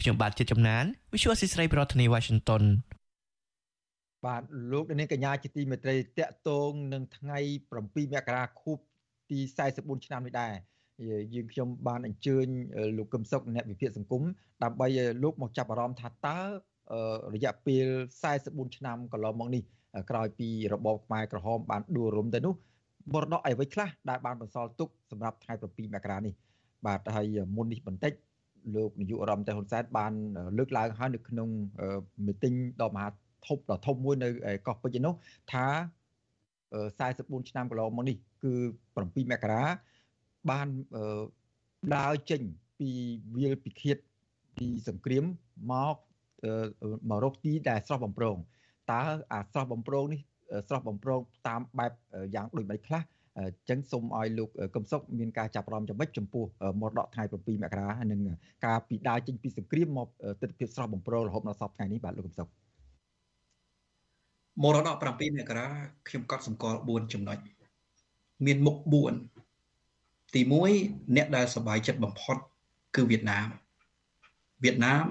[0.00, 2.62] ខ្ញុំបាទជាចំណាន Visual ស៊ីស្រីប្រធានាទី Washington
[4.26, 7.38] បាទលោកនាងកញ្ញាជាទីមេត្រីតកតងនឹងថ្ងៃ
[7.76, 8.78] 7មករាខួប
[9.32, 9.38] ទី
[9.72, 10.52] 44ឆ្នាំនេះដែរ
[11.34, 12.46] យើងខ្ញុំបានអញ្ជើញ
[12.96, 14.22] លោកកឹមសុខអ្នកវិភាគសង្គម
[14.64, 14.86] ដើម្បី
[15.22, 16.38] លោកមកចាប់អារម្មណ៍ថាតើ
[17.34, 17.86] រយៈពេល
[18.30, 19.62] 44ឆ្នាំកន្លងមកនេះ
[20.10, 22.54] ក្រោយពីរបបខ្មែរក្រហមបានដួលរំទៅនោះ
[23.12, 26.34] មរតកអ្វីខ្លះដែលបានបន្សល់ទុកសម្រាប់ថ្ងៃ7មករានេះ
[26.86, 28.12] បាទហើយមុននេះបន្តិច
[28.74, 30.12] លោកនាយករដ្ឋមន្ត្រីហ៊ុនសែនបាន
[30.58, 31.48] លើកឡើងហើយនៅក្នុង
[32.26, 33.08] មីទីងដ៏មហា
[33.46, 34.28] ធំដ៏ធំមួយនៅ
[34.66, 35.14] កោះពេជ្រនោះ
[35.52, 35.66] ថា
[36.78, 38.52] 44ឆ្នាំកន្លងមកនេះ គឺ
[38.92, 39.62] 7មករា
[40.50, 40.68] បាន
[41.96, 42.42] ដើរចេញ
[42.78, 42.90] ពី
[43.36, 43.96] វាលពិឃាត
[44.56, 45.24] ពីសង្គ្រាម
[45.72, 45.96] មក
[47.10, 48.36] មករកទីដែលស្រស់បំប្រង
[48.92, 49.02] តើ
[49.32, 50.20] អាស្រស់បំប្រងនេះ
[50.68, 51.92] ស្រស់បំប្រងតាមបែប
[52.34, 53.02] យ៉ាងដូចបែបខ្លះ
[53.38, 56.44] អញ្ចឹងសូមឲ្យលោកកឹមសុខមានការចាប់អារម្មណ៍ចំណិចចំពោះ
[56.80, 58.20] មរតកថ្ងៃ7មករានិង
[58.66, 60.08] ការពីដើរចេញពីសង្គ្រាមមក
[60.42, 62.48] ទស្សនវិជ្ជាស្រស់បំប្រងរហូតដល់សពថ្ងៃនេះបាទលោកកឹមសុខ
[64.62, 65.66] មរតក7មករា
[66.08, 67.38] ខ្ញុំកត់សម្គាល់4ចំណុច
[68.45, 68.77] មានមុខ
[69.55, 70.41] 4ទី
[70.79, 72.37] 1អ្នកដែលសบายចិត្តបំផុត
[72.95, 73.47] គឺវៀតណាម
[74.63, 75.07] វៀតណាម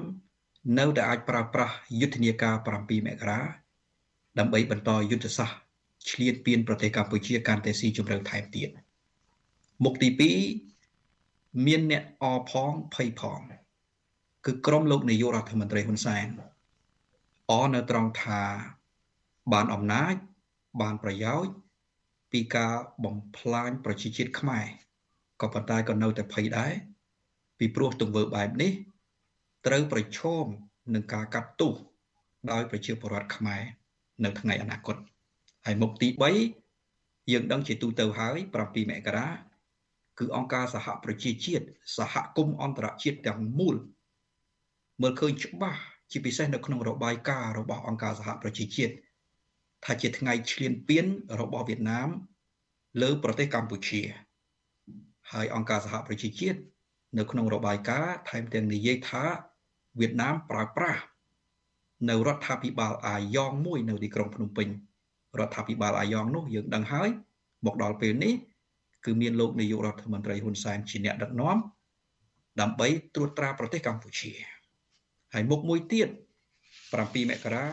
[0.78, 3.40] នៅតែអាចប្រើប្រាស់យុទ្ធនាការ7មករា
[4.38, 5.58] ដើម្បីបន្តយុទ្ធសាស្ត្រ
[6.10, 8.68] ឆ្លៀតពៀនប្រទេសកម្ពុជាកាន់តែស៊ីជម្រៅថែមទៀត
[9.84, 10.08] មុខទី
[10.84, 13.40] 2មានអ្នកអផងភ័យផង
[14.46, 16.26] គឺក្រមលោកនាយករដ្ឋមន្ត្រីហ៊ុនសែន
[17.50, 18.42] អនៅត្រង់ថា
[19.52, 20.14] បានអំណាច
[20.80, 21.54] បានប្រយោជន៍
[22.31, 24.65] ពីការបំផ្លាញប្រជាជាតិខ្មែរ
[25.41, 26.73] ក៏ប៉ុន្តែក៏នៅតែភ័យដែរ
[27.59, 28.71] ពីព្រោះទង្វើបែបនេះ
[29.65, 30.45] ត្រូវប្រឈម
[30.93, 31.73] នឹងការកាត់ទោស
[32.51, 33.63] ដោយប្រជាពលរដ្ឋខ្មែរ
[34.23, 34.95] នៅថ្ងៃអនាគត
[35.65, 36.07] ហើយមុខទី
[36.69, 39.29] 3យើងដឹងជាទូទៅហើយ7មករា
[40.19, 41.65] គឺអង្គការសហប្រជាជាតិ
[41.97, 43.75] សហគមន៍អន្តរជាតិទាំងមូល
[45.01, 48.93] មើលឃើញច្បាស់ជាពិសេសនៅក្នុងរបាយការណ៍របស់អង្គការសហប្រជាជាតិ
[49.85, 51.05] ថាជាថ្ងៃឈ្លានពាន
[51.39, 52.09] របស់វៀតណាម
[53.01, 54.01] លើប្រទេសកម្ពុជា
[55.31, 56.59] ហើយអង្គការសហប្រជាជាតិ
[57.17, 59.23] នៅក្នុងរបាយការណ៍ថែមទាំងនិយាយថា
[59.99, 61.01] វៀតណាមប្រើប្រាស់
[62.09, 64.67] នៅរដ្ឋាភិបាលអាយ៉ងមួយនៅទីក្រុងភ្នំពេញ
[65.39, 67.09] រដ្ឋាភិបាលអាយ៉ងនោះយើងដឹងហើយ
[67.65, 68.33] មកដល់ពេលនេះ
[69.05, 71.57] គឺមានលោកនាយករដ្ឋមន្ត្រីហ៊ុនសែនជាអ្នកដឹកនាំ
[72.61, 74.31] ដើម្បីត្រួតត្រាប្រទេសកម្ពុជា
[75.33, 76.07] ហើយមុខមួយទៀត
[76.69, 77.65] 7មករា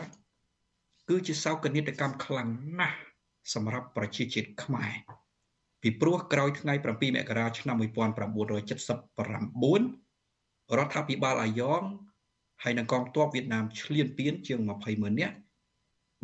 [1.09, 2.99] គឺជាសោកនាដកម្មខ្លាំងណាស់
[3.53, 4.91] សម្រាប់ប្រជាជាតិខ្មែរ
[5.81, 11.81] ពីព្រោះក្រោយថ្ងៃ7មករាឆ្នាំ1979រដ្ឋាភិបាលអាយ៉ង
[12.63, 15.35] ហើយនិងកងទ័ពវៀតណាមឈ្លានពានជាង20ម៉ឺននាក់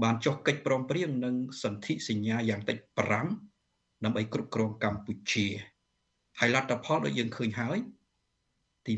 [0.04, 2.78] បានចុះកិច្ចព្រមព្រៀងនឹងសន្ធិសញ្ញាយ៉ាងតិច
[3.42, 5.48] 5ដើម្បីគ្រប់គ្រងកម្ពុជា
[6.40, 7.78] ហើយលទ្ធផលដូចយើងឃើញហើយ
[8.88, 8.94] ទី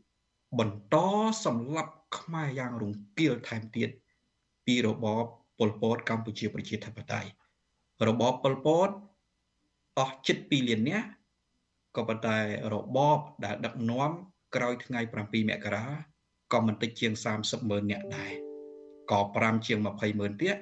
[0.00, 0.96] 1បន្ត
[1.44, 3.90] សម្លាប់ខ្មែរយ៉ាងរង្គាលថែមទៀត
[4.66, 5.24] ពីរបប
[5.58, 7.30] ប៉ុលពតកម្ពុជាប្រជាធិបតេយ្យ
[8.08, 8.88] របបប៉ុលពត
[9.98, 11.08] អស់ជិត2លាននាក់
[11.96, 12.36] ក៏ប៉ុន្តែ
[12.74, 14.10] របបដែលដឹកនាំ
[14.54, 15.14] ក្រោយថ្ងៃ7
[15.50, 15.86] មករា
[16.52, 18.32] ក៏មិនតិចជាង30ម៉ឺននាក់ដែរ
[19.10, 20.56] ក៏5ជាង20ម៉ឺនទៀត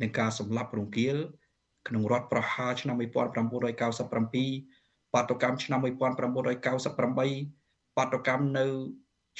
[0.00, 1.16] នឹងការសម្លាប់រង្គាល
[1.88, 8.66] ក្នុងរដ្ឋប្រហារឆ្នាំ1997បាតុកម្មឆ្នាំ1998បាតុកម្មនៅ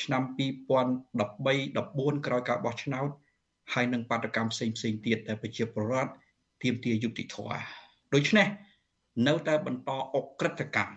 [0.02, 3.11] ឆ្នាំ2013 14ក្រោយការបោះឆ្នោត
[3.72, 6.12] ហើយនឹងបាតកម្មផ្សេងផ្សេងទៀតដែលប្រជាពលរដ្ឋ
[6.62, 7.62] ទាមទារយុត្តិធម៌
[8.14, 8.48] ដូច្នេះ
[9.28, 10.94] នៅតែបន្តអក្រិតកម្ម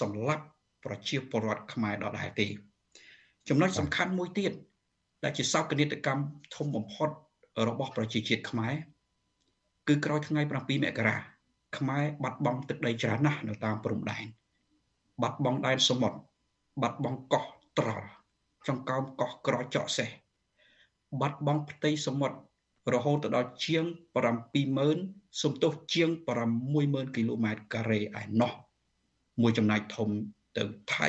[0.00, 0.44] សម្រាប់
[0.84, 2.46] ប្រជាពលរដ្ឋខ្មែរដដែលទេ
[3.48, 4.52] ចំណុចសំខាន់មួយទៀត
[5.24, 6.22] ដែលជាសោកនាដកម្ម
[6.56, 7.08] ធំបំផុត
[7.68, 8.74] របស់ប្រជាជាតិខ្មែរ
[9.88, 10.52] គឺក្រោយថ្ងៃ7
[10.84, 11.16] មករា
[11.78, 14.24] ខ្មែរបាត់បង់ទឹកដីច្រើនណាស់នៅតាមព្រំដែន
[15.22, 16.18] បាត់បង់ដែនសមុទ្រ
[16.82, 17.44] បាត់បង់កោះ
[17.78, 18.08] ត្រល់
[18.68, 20.08] ចង្កោមកោះក្រចកសេះ
[21.20, 22.38] បាត់បង់ផ្ទៃសមុទ្រ
[22.94, 23.84] រហូតទៅដល់ជាង
[24.62, 26.10] 70000សំទុះជាង
[26.62, 28.52] 60000គីឡូម៉ែត្រការ៉េឯណោះ
[29.42, 30.08] មួយចំណែកធំ
[30.58, 31.08] ទៅថៃ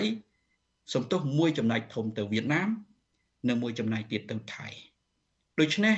[0.94, 2.70] សំទុះមួយចំណែកធំទៅវៀតណាម
[3.48, 4.68] និងមួយចំណែកទៀតទៅថៃ
[5.60, 5.96] ដូច្នេះ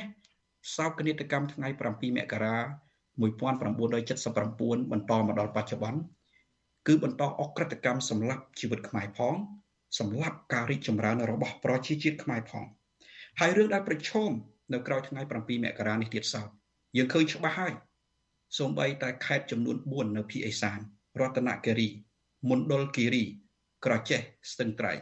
[0.76, 2.58] សោកនាដកម្មថ្ងៃ7មករា
[3.18, 6.02] 1979បន្តមកដល់បច្ចុប្បន្ន
[6.88, 9.36] គឺបន្តអក្រិតកម្មសម្លាប់ជីវិតខ្មែរផង
[10.00, 12.66] សម្លាប់ការរីកចម្រើនរបស់ប្រជាជាតិខ្មែរផង
[13.40, 14.32] ហើយរឿងដែលប្រឈម
[14.74, 16.50] នៅក្រៅថ្ងៃ7មករានេះទៀតសោត
[16.98, 17.74] យើងឃើញច្បាស់ហើយ
[18.58, 20.80] សូម្បីតែខេត្តចំនួន4នៅភូមិអេសាន
[21.20, 21.90] រតនគិរី
[22.50, 23.24] មណ្ឌលគិរី
[23.86, 24.22] ក្រចេះ
[24.52, 25.00] ស្ទឹងត្រែង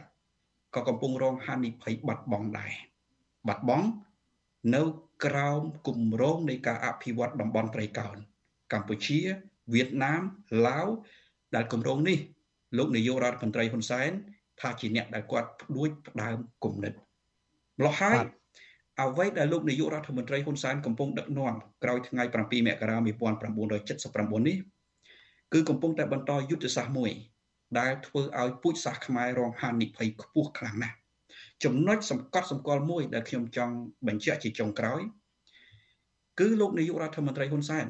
[0.74, 2.72] ក៏កំពុងរងហានិភ័យបាត់បង់ដែរ
[3.48, 3.86] បាត់បង់
[4.74, 4.82] នៅ
[5.24, 8.16] ក្រោមគម្រោងនៃការអភិវឌ្ឍតំបន់ត្រីកោណ
[8.72, 9.20] កម្ពុជា
[9.72, 10.22] វៀតណាម
[10.66, 10.86] ឡាវ
[11.54, 12.18] ដែលគម្រោងនេះ
[12.76, 14.10] លោកនាយករដ្ឋមន្ត្រីហ៊ុនសែន
[14.60, 16.92] ថាជាអ្នកដែលគាត់ផ្ដួចផ្ដើមគំនិត
[17.78, 18.16] ម្លោះហើយ
[19.00, 24.58] អ្វីដែលលោកនាយករដ្ឋមន្ត្រីហ៊ុនសែនកំពុងដឹកនាំក្រោយថ្ងៃ7មករា1979នេះ
[25.52, 27.10] គឺគឺកំពុងតែបន្តយុទ្ធសាស្ត្រមួយ
[27.78, 30.96] ដែលធ្វើឲ្យពូជសាសន៍ខ្មែររងហានិភ័យខ្ពស់ខ្លាំងណាស់
[31.64, 33.74] ចំណុចសម្កត់សម្គាល់មួយដែលខ្ញុំចង់
[34.06, 35.00] បញ្ជាក់ជាចុងក្រោយ
[36.40, 37.86] គឺលោកនាយករដ្ឋមន្ត្រីហ៊ុនសែន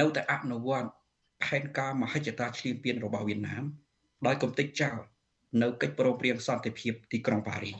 [0.00, 0.90] នៅតែអនុវត្ត
[1.44, 3.64] ផែនការមហិច្ឆតាឈ្លានពានរបស់វៀតណាម
[4.26, 4.98] ដោយកំទេចចោល
[5.62, 7.76] នៅកិច្ចព្រមព្រៀងសន្តិភាពទីក្រុងប៉ារីស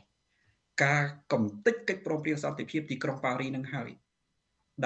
[0.84, 3.90] ការកំទេចកិច្ចព្រមព្រៀងសន្តិភាពទីក្រុងប៉ារីសនឹងហើយ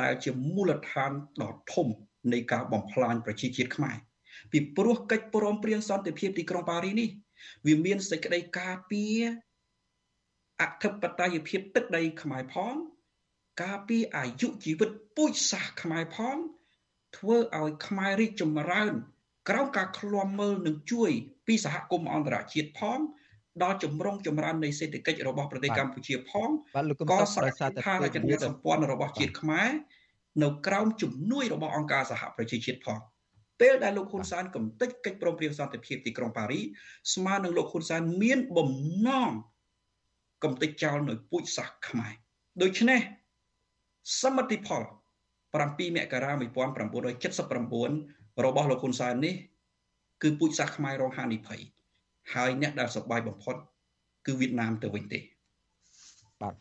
[0.00, 1.87] ដែលជាមូលដ្ឋានដ៏ធំ
[2.33, 3.96] នៃការបំផ្លាញប្រជាជាតិខ្មែរ
[4.53, 7.09] ពីព្រោះកិច្ចព្រមព្រៀងសន្តិភាពទីក្រុងប៉ារីសនេះ
[7.66, 9.18] វាមានសេចក្តីការពារ
[10.61, 12.74] អធិបតេយ្យភាពទឹកដីខ្មែរផង
[13.62, 16.37] ការពារអាយុជីវិតពូជសាសន៍ខ្មែរផង
[17.16, 18.92] ធ្វើឲ្យខ្មែររីកចម្រើន
[19.48, 21.11] ក្រោមការឃ្លាំមើលនិងជួយ
[21.46, 22.98] ពីសហគមន៍អន្តរជាតិផង
[23.63, 26.49] ដល់ចម្រុងចម្រើននៃសេដ្ឋកិច្ចរបស់ប្រទេសកម្ពុជាផង
[27.11, 29.69] ក៏សរសើរថារចនាសម្ព័ន្ធរបស់ជាតិខ្មែរ
[30.43, 32.99] នៅក្រោមជំនួយរបស់អង្គការសហប្រជាជាតិផង
[33.61, 36.61] ពេលដែលលោកហ៊ុនសែនកំទេចកិច្ចព្រមព្រៀងសន្តិភាពទីក្រុងប៉ារី
[37.15, 38.71] ស្មើនឹងលោកហ៊ុនសែនមានបំ
[39.09, 39.31] ណង
[40.45, 42.13] កំទេចចោលនៅពូជសាសន៍ខ្មែរ
[42.63, 43.01] ដូច្នេះ
[44.23, 44.83] សមិទ្ធផល
[45.51, 49.35] 7មករា1979របស់លោកហ៊ុនសែននេះ
[50.23, 51.61] គឺពូជសាសន៍ខ្មែររងហានិភ័យ
[52.35, 53.55] ហើយអ្នកដែលសប្បាយបំផុត
[54.27, 55.19] គឺវៀតណាមទៅវិញទេ
[56.43, 56.55] បាទ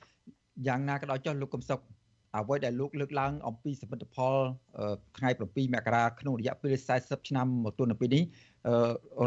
[0.67, 1.79] យ៉ាងណាក៏ដោយចុះលោកកំសុក
[2.37, 4.35] អ្វីដែលលោកលើកឡើងអំពីសមិទ្ធផល
[5.17, 8.23] ថ្ងៃ7មករាក្នុងរយៈពេល40ឆ្នាំមកទល់នៅពេលនេះ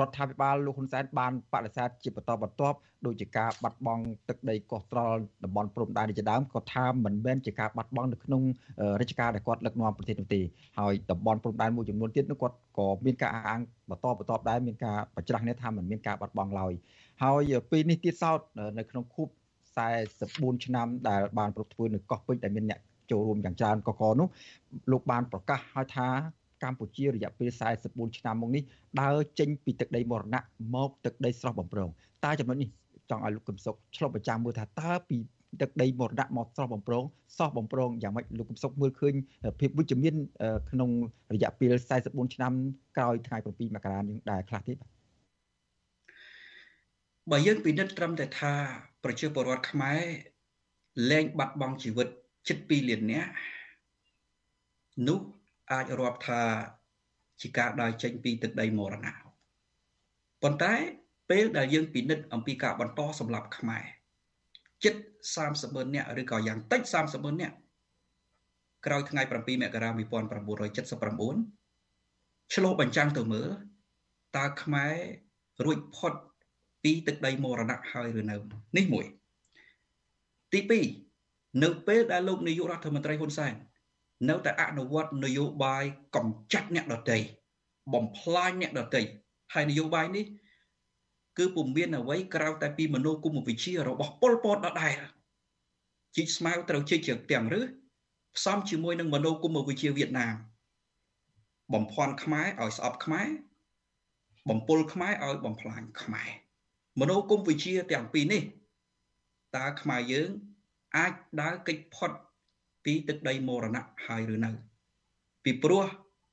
[0.00, 8.42] រដ្ឋាភិបាលលោកហ៊ុនសែនបានបដិសេធជាបន្តបន្ទាប់ដោយជាការបាត់បង់ទឹកដីកោះត្រល់តំបន់ព្រំដែនជាដើមក៏ថាមិនមែនជាការបាត់បង់នៅក្នុង
[9.00, 10.40] រាជការដែលគាត់ដឹកនាំប្រទេសនោះទេ
[10.78, 13.60] ហើយតំបន់ព្រំដែនមួយចំនួនទៀតនោះគាត់ក៏មានការអះអាង
[13.90, 16.72] បន្តបន្តដែរមានការបញ្ច្រាស់នេះថាមិនមានការបាត់បង់ឡើយ
[17.22, 18.40] ហើយពេលនេះទៀតសោត
[18.78, 19.28] នៅក្នុងខួប
[19.80, 22.80] 44ឆ្នាំដែលបានប្រពធ្វើនៅកោះពេជ្រដែលមានអ្នក
[23.12, 24.29] ចូលរួមយ៉ាងច្រើនកកនោះ
[24.92, 26.09] លោកបានប្រកាសឲ្យថា
[26.62, 27.51] កម្ពុជារយៈពេល
[27.85, 28.62] 44ឆ្នាំមកនេះ
[29.01, 30.42] ដើរចេញពីទឹកដីមរណៈ
[30.75, 31.88] មកទឹកដីស្រស់បំព្រង
[32.25, 32.68] តើចំណុចនេះ
[33.11, 35.16] ចង់ឲ្យលោកកឹមសុខឆ្លុះបញ្ចាំងមើលថាតើពី
[35.61, 37.05] ទឹកដីមរណៈមកស្រស់បំព្រង
[37.38, 39.14] សោះបំព្រងយ៉ាងម៉េចលោកកឹមសុខមើលឃើញ
[39.61, 40.14] ភាពវិជ្ជមាន
[40.70, 40.90] ក្នុង
[41.35, 41.72] រយៈពេល
[42.05, 42.53] 44ឆ្នាំ
[42.96, 44.88] ក្រោយថ្ងៃ7មករានេះដែរខ្លះទេបាទ
[47.31, 48.53] បើយើងពិនិត្យត្រឹមតែថា
[49.05, 50.01] ប្រជាពលរដ្ឋខ្មែរ
[51.11, 52.09] លែងបាត់បង់ជីវិត
[52.48, 53.31] ជិត2លាននាក់
[55.09, 55.20] នោះ
[55.72, 56.42] អាចរាប់ថា
[57.40, 59.14] ជាការដើរចេញពីទឹកដីមរណៈ
[60.42, 60.74] ប៉ុន្តែ
[61.31, 63.85] ពេលដែលយើងពិនិត្យអំពីការបន្តសម្លាប់ខ្មែរ
[64.85, 64.94] ជិត
[65.37, 67.57] 30ម៉ឺននាក់ឬក៏យ៉ាងតិច30ម៉ឺននាក់
[68.87, 73.48] ក្រោយថ្ងៃ7មករា1979ឆ្លោះបញ្ចាំងទៅមើល
[74.37, 74.94] តើខ្មែរ
[75.64, 76.12] រួចផុត
[76.83, 78.37] ពីទឹកដីមរណៈហើយឬនៅ
[78.76, 79.07] នេះមួយ
[80.52, 81.12] ទី2
[81.62, 83.54] នៅពេលដែលលោកនាយករដ្ឋមន្ត្រីហ៊ុនសែន
[84.28, 85.84] នៅតែអនុវត្តនយោបាយ
[86.16, 87.18] កំចាត់អ្នកដតី
[87.94, 89.02] បំផ្លាញអ្នកដតី
[89.54, 90.24] ហើយនយោបាយនេះ
[91.38, 94.96] គឺពុំមានអ្វីក្រៅតែពីមនោគមវិជ្ជារបស់ប៉ុលពតដដែល
[96.16, 97.60] ជីកស្មៅត្រូវជីកជើងទាំងឬ
[98.36, 100.34] ផ្សំជាមួយនឹងមនោគមវិជ្ជាវៀតណាម
[101.74, 103.28] បំភាន់ខ្មែរឲ្យស្អប់ខ្មែរ
[104.48, 106.30] បំពុលខ្មែរឲ្យបំផ្លាញខ្មែរ
[107.00, 108.42] មនោគមវិជ្ជាទាំងពីរនេះ
[109.56, 110.30] តើខ្មែរយើង
[110.96, 112.11] អាចដើរកិច្ចផុត
[112.85, 114.50] ពីទឹកដីមរណៈហើយឬនៅ
[115.44, 115.85] ពីព្រោះ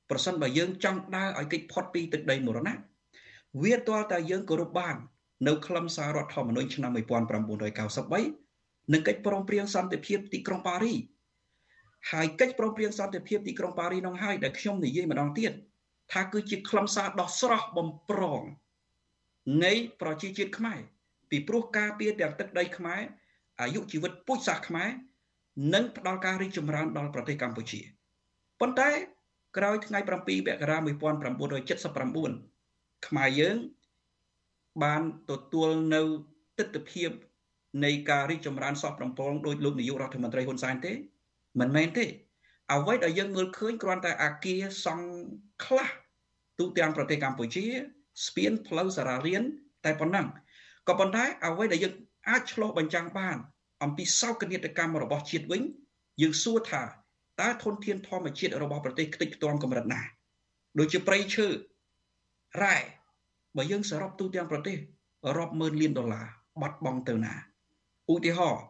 [0.09, 2.75] ប្រសិនបើយើងចង់ដើរឲ្យគេចផុតពីទឹកដីមរណៈ
[3.63, 4.95] វាទាល់តែយើងគោរពបាន
[5.47, 10.93] នៅខ្លឹមសាររដ្ឋធម្មនុញ្ញឆ្នាំ1993និងកិច្ចព្រមព្រៀងសន្តិភាពទីក្រុងប៉ារី
[12.11, 15.51] ហើយកិច្ចព្រមព្រៀងសន្តិភាពទីក្រុងប៉ារីនោះហើយដែលខ្ញុំនិយាយម្ដងទៀត
[16.13, 18.41] ថាគឺជាខ្លឹមសារដ៏ស្រស់បំព្រង
[19.65, 20.79] នៃប្រជាជាតិខ្មែរ
[21.29, 23.01] ពីព្រោះការពារទាំងទឹកដីខ្មែរ
[23.61, 24.89] អាយុជីវិតពូជសាសន៍ខ្មែរ
[25.73, 27.79] និងផ្ដល់ការរីកចម្រើនដល់ប្រទេសកម្ពុជា
[28.59, 28.89] ប៉ុន្តែ
[29.57, 30.77] ក្រោយថ្ងៃ7មករា
[32.37, 33.55] 1979ខ្មែរយើង
[34.83, 36.01] បានទទួលនៅ
[36.57, 37.05] ទស្សនវិជ្ជា
[37.85, 40.93] នៃការរីកចម្រើនសោះប្រំពងដោយលោកនាយករដ្ឋមន្ត្រីហ៊ុនសែនទេ
[41.59, 42.05] មិនមែនទេ
[42.73, 45.07] អ្វីដែលយើងមើលឃើញគ្រាន់តែអាគារសង់
[45.65, 45.89] ខ្លះ
[46.59, 47.65] ទូទាំងប្រទេសកម្ពុជា
[48.25, 49.43] ស្ពានផ្លូវសារារៀន
[49.85, 50.27] តែប៉ុណ្ណឹង
[50.87, 51.93] ក៏ប៉ុន្តែអ្វីដែលយើង
[52.29, 53.37] អាចឆ្លោះបញ្ចាំងបាន
[53.83, 55.61] អំពីសោកនាដកម្មរបស់ជាតិវិញ
[56.21, 56.81] យើងសួរថា
[57.41, 60.01] តើធនធានធម្មជាតិរបស់ប្រទេសខ្ទេចខ្ទាំកម្រិតណា
[60.79, 61.47] ដូចជាព្រៃឈើ
[62.63, 62.77] រ៉ែ
[63.57, 64.77] បើយើងសរុបទូទាំងប្រទេស
[65.37, 66.25] រាប់ម៉ឺនលានដុល្លារ
[66.61, 67.33] បាត់បង់ទៅណា
[68.13, 68.63] ឧទាហរណ៍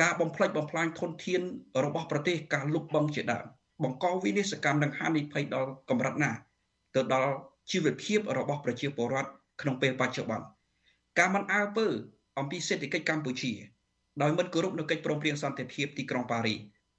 [0.00, 1.42] ការបំផ្លិចបំផ្លាញធនធាន
[1.84, 3.44] របស់ប្រទេសការលុបបំជាដើម
[3.82, 6.32] បង្កវិនិស្សកម្មនិងហានិភ័យដល់កម្រិតណា
[6.94, 7.32] ទៅដល់
[7.70, 10.46] ជីវភាពរបស់ប្រជាពលរដ្ឋក្នុងពេលបច្ចុប្បន្ន
[11.18, 11.86] ការមិនអើពើ
[12.38, 13.52] អំពីសេដ្ឋកិច្ចកម្ពុជា
[14.22, 16.54] ដោយមិនគោរពនៅកិច្ចព្រមព្រៀងសន្តិភាពទីក្រុងប៉ារី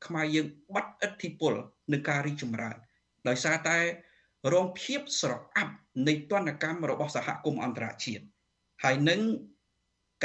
[0.06, 1.54] ខ្មែរយើងបាត់ឥទ្ធិពល
[1.92, 2.76] នឹងការរីកចម្រើន
[3.28, 3.78] ដោយសារតែ
[4.54, 5.74] រងភាពស្រអាប់
[6.08, 8.24] នៃទណ្ឌកម្មរបស់សហគមន៍អន្តរជាតិ
[8.84, 9.22] ហើយនឹង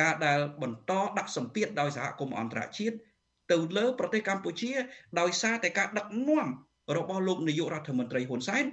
[0.00, 2.96] ការដែលបន្តដាក់សម្ពាធដោយសហគមន៍អន្តរជាតិ
[3.53, 4.72] ទៅលើប្រទេសកម្ពុជា
[5.20, 6.46] ដោយសារតែការដឹកនាំ
[6.96, 8.64] របស់លោកនាយករដ្ឋមន្ត្រីហ៊ុនសែន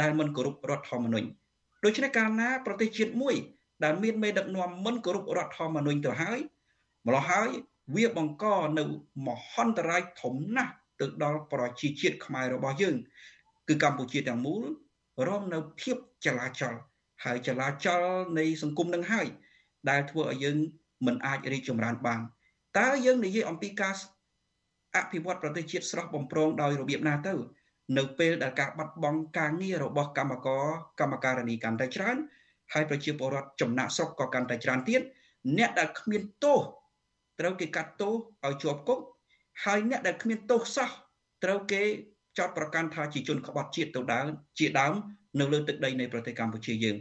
[0.00, 1.28] ដែលមិនគោរពរដ្ឋធម្មនុញ្ញ
[1.84, 3.34] ដូច្នេះកាលណាប្រទេសជាតិមួយ
[3.84, 6.38] ដែលមានមេដឹកនាំមិនគោរពរដ្ឋធម្មនុញ្ញទៅហើយ
[7.06, 7.48] ម្ល៉េះហើយ
[7.94, 8.44] វាបង្ក
[8.78, 8.84] នៅ
[9.26, 12.96] មហន្តរាយធំណាស់ទៅដល់ប្រជាជាតិខ្មែររបស់យើង
[13.68, 14.62] គឺកម្ពុជាទាំងមូល
[15.28, 16.74] រងនៅភាពចលាចល
[17.24, 18.02] ហើយចលាចល
[18.38, 19.26] នៃសង្គមនឹងហើយ
[19.90, 20.56] ដែលធ្វើឲ្យយើង
[21.06, 22.20] មិនអាចរីកចម្រើនបាន
[22.78, 23.94] តើយើងនិយាយអំពីការ
[24.96, 27.34] អភិវឌ្ឍប្រទេសជាតិស្រស់បំព្រងដោយរបៀបណាទៅ
[27.98, 30.64] នៅពេលដែលការបាត់បង់ការងាររបស់កម្មករ
[31.00, 32.16] កម្មការិនីកាន់តែច្រើន
[32.72, 35.02] ហើយប្រជាពលរដ្ឋចំណាក់ស្រុកក៏កាន់តែច្រើនទៀត
[35.58, 36.58] អ្នកដែលគ្មានទោស
[37.40, 38.12] ត្រូវគេកាត់ទោស
[38.46, 39.00] ឲ្យជាប់គុក
[39.64, 40.90] ហើយអ្នកដែលគ្មានទោសសោះ
[41.44, 41.82] ត្រូវគេ
[42.38, 44.26] ចោទប្រកាន់ថាជាជនក្បត់ជាតិទៅដើម
[44.58, 44.94] ជាដើម
[45.40, 46.96] នៅលើទឹកដីនៃប្រទេសកម្ពុជាយើង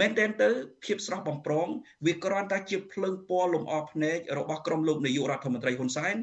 [0.00, 0.48] មែនទែនទៅ
[0.84, 1.68] ភាពស្រស់បំព្រង
[2.06, 6.16] វាគ្រាន់តែជាភ្លើងពណ៌លំអភ្នែករបស់ក្រុមលោកនាយករដ្ឋមន្ត្រីហ៊ុនសែន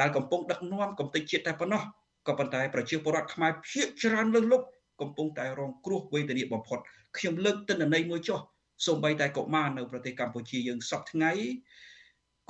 [0.00, 1.82] ដែលកំពុងដឹកនាំកំទេចជាតិតែប៉ុណ្ណោះ
[2.28, 4.66] ក៏ប៉ុន្តែប្រជាពលរដ្ឋខ្មែរភាគច្រើនលើសលប់
[5.00, 6.78] កំពុងតែរងគ្រោះវេទនាបំផុត
[7.16, 8.40] ខ្ញុំលើកទិន្នន័យមួយចុះ
[8.86, 11.32] សូម្បីតែកុមារនៅប្រទេសកម្ពុជាយើងសពថ្ងៃ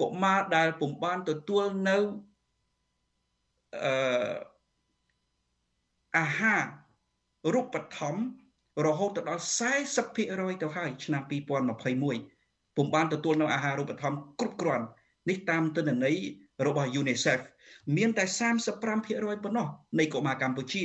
[0.00, 1.98] កុមារដែលពុំបានទទួលនៅ
[3.84, 4.36] អឺ
[6.18, 6.62] អាហារ
[7.54, 8.22] រូបត្ថម្ភ
[8.86, 9.44] រហូតទៅដល់
[10.02, 11.22] 40%ទៅហើយឆ្នាំ
[11.88, 14.86] 2021ពុំបានទទួលនៅអាហារូបត្ថម្ភគ្រប់គ្រាន់
[15.28, 16.16] នេះតាមទិន្នន័យ
[16.66, 17.40] របស់ UNICEF
[17.96, 18.24] មានតែ
[18.70, 19.68] 35%ប៉ុណ្ណោះ
[19.98, 20.84] នៃកុមារកម្ពុជា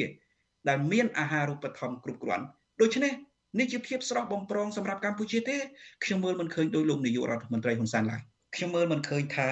[0.68, 2.46] ដែលមានអាហារូបត្ថម្ភគ្រប់គ្រាន់
[2.82, 3.14] ដូច្នេះ
[3.60, 5.58] នេះជាភាពស្រស់បំព្រងសម្រាប់កម្ពុជាទេ
[6.04, 8.22] ខ្ញុំមើលមិនឃើញដោយលោកនាយករដ្ឋមន្ត្រីហ៊ុនសែនឡើយ
[8.56, 9.50] ខ្ញុំមើលមិនឃើញថា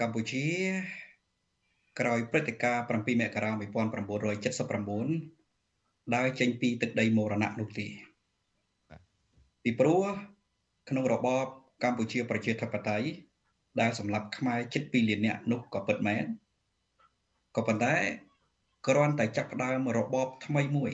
[0.00, 0.44] កម្ពុជា
[2.00, 2.90] ក្រោយព្រឹត្តិការណ៍7
[3.20, 3.64] មករា1979
[6.14, 7.86] ដើរចេញពីទឹកដីមរណៈនោះទេ
[9.62, 10.02] ពីព្រោះ
[10.88, 11.46] ក្នុងរបប
[11.84, 13.08] កម្ពុជាប្រជាធិបតេយ្យ
[13.80, 16.24] ដែលសម្លាប់ខ្មែរជិត2លាននាក់នោះក៏ពិតមែន
[17.56, 17.94] ក៏ប៉ុន្តែ
[18.86, 20.92] គ្រាន់តែចាប់ផ្ដើមរបបថ្មីមួយ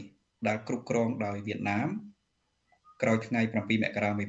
[0.48, 1.88] ដែលគ្រប់គ្រងដោយវៀតណាម
[3.02, 4.20] ក្រោយថ្ងៃ7មករា1979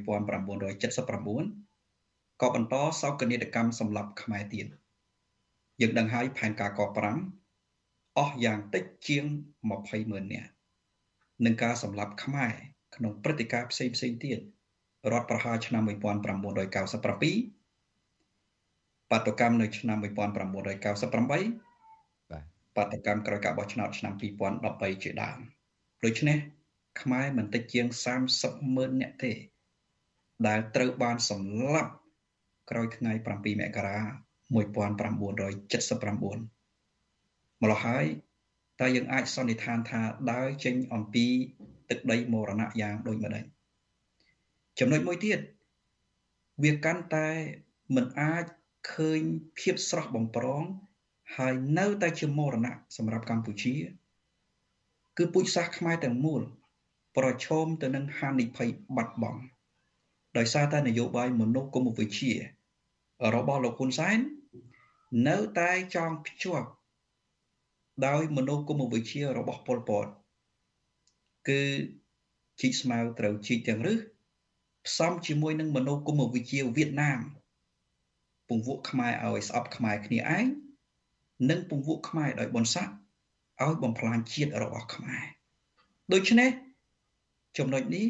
[2.42, 4.66] ក៏បន្តសោកនាដកម្មសម្លាប់ខ្មែរទៀត
[5.80, 6.80] យើងដឹងហើយផែនការក
[7.48, 9.24] 5អស់យ៉ាងតិចជាង
[9.68, 10.50] 20ម៉ឺននាក់
[11.44, 12.54] នឹងការសម្លាប់ខ្មែរ
[12.96, 14.38] ក្នុងព្រឹត្តិការណ៍ផ្សេងផ្សេងទៀត
[15.12, 15.90] រដ្ឋប្រហារឆ្នាំ1997
[19.10, 20.28] បាតុកម្មនៅឆ្នាំ1998បាទ
[22.76, 25.38] បាតុកម្មក្រោយការបោះឆ្នោតឆ្នាំ2013ជាដើម
[26.04, 26.38] ដូច្នេះ
[27.00, 27.86] ខ្មែរមិនតិចជាង
[28.32, 29.32] 30ម៉ឺននាក់ទេ
[30.46, 31.92] ដែលត្រូវបានសម្លាប់
[32.70, 33.98] ក្រោយថ្ងៃ7មករា
[34.54, 34.54] 1979
[37.62, 38.06] ម្ល៉េះហើយ
[38.80, 40.00] តើយើងអាចសន្និដ្ឋានថា
[40.32, 41.26] ដើរចេញអំពី
[41.90, 43.44] ទឹកដីមរណៈយ៉ាងដូចម្ដេច
[44.78, 45.38] ចំណុចមួយទៀត
[46.62, 47.28] វាកាន់តែ
[47.96, 48.44] មិនអាច
[48.92, 49.20] ឃើញ
[49.58, 50.62] ភាពស្រស់បំព្រង
[51.36, 53.74] ហើយនៅតែជាមរណៈសម្រាប់កម្ពុជា
[55.16, 56.42] គឺពូជសាសន៍ខ្មែរទាំងមូល
[57.16, 59.40] ប្រឈមទៅនឹងហានិភ័យបាត់បង់
[60.36, 62.32] ដោយសារតែនយោបាយមនោគមវិជ្ជា
[63.34, 64.18] របស់លោកហ៊ុនសែន
[65.28, 66.68] នៅតែចងភ្ជាប់
[68.06, 70.06] ដោយមនោគមវិជ្ជារបស់ប៉ុលពត
[71.48, 71.62] គឺ
[72.60, 73.98] ជីកស្មៅត្រូវជីកទាំងរឹស
[74.86, 77.20] ផ្សំជាមួយនឹងមនោគមវិជ្ជាវៀតណាម
[78.48, 80.46] ពង្វក់ខ្មែរឲ្យស្អប់ខ្មែរគ្នាឯង
[81.50, 82.88] និងពង្វក់ខ្មែរដោយបនស័ក
[83.64, 85.24] ឲ្យបំផ្លាញជាតិរបស់ខ្មែរ
[86.12, 86.50] ដូច្នេះ
[87.58, 88.06] ចំណុចនេះ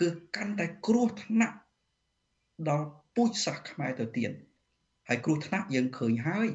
[0.00, 1.56] គឺកាន់តែគ្រោះថ្នាក់
[2.68, 4.30] ដល់ពូជសាសន៍ខ្មែរទៅទៀត
[5.08, 6.48] ហើយគ្រោះថ្នាក់យើងឃើញហើយ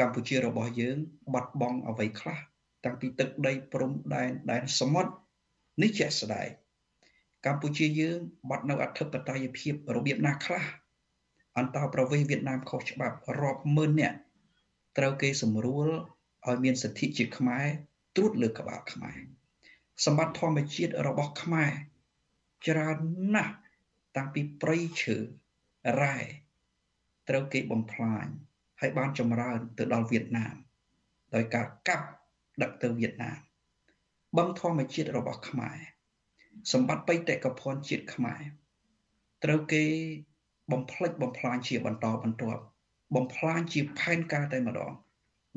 [0.00, 0.96] កម្ពុជារបស់យើង
[1.34, 2.38] បាត់បង់អ្វីខ្លះ
[2.84, 5.12] តាំងពីទឹកដីព្រំដែនដែនសមុទ្រ
[5.82, 6.48] នេះជាក់ស្ដែង
[7.46, 8.18] កម្ពុជាយើង
[8.50, 10.64] បាត់នៅអធិបតេយ្យភាពរបៀបណាខ្លះ
[11.58, 14.18] អន្តរប្រវេសន៍វៀតណាមខុសច្បាប់រាប់ម៉ឺននាក់
[14.98, 15.88] ត្រូវគេសម្រួល
[16.48, 17.66] ឲ្យមានសិទ្ធិជាខ្មែរ
[18.16, 19.18] ត្រួតលើក្បាលខ្មែរ
[20.04, 21.72] សម្បត្តិធម្មជាតិរបស់ខ្មែរ
[22.68, 22.96] ច្រើន
[23.34, 23.54] ណាស់
[24.16, 25.16] តាំងពីព្រៃឈើ
[26.02, 26.16] រ៉ែ
[27.28, 28.26] ត្រូវគេបំផ្លាញ
[28.80, 30.56] ហើយបានចម្រើនទៅដល់វៀតណាម
[31.34, 32.06] ដោយការកាប់
[32.62, 33.38] ដឹកទៅវៀតណាម
[34.36, 35.78] បឹងធម្មជាតិរបស់ខ្មែរ
[36.72, 38.42] សម្បត្តិបេតិកភណ្ឌជាតិខ្មែរ
[39.44, 39.84] ត្រូវគេ
[40.72, 42.62] បំផ្លិចបំផ្លាញជាបន្តបន្ទាប់
[43.14, 44.92] បំផ្លាញជាផែនការតែម្ដង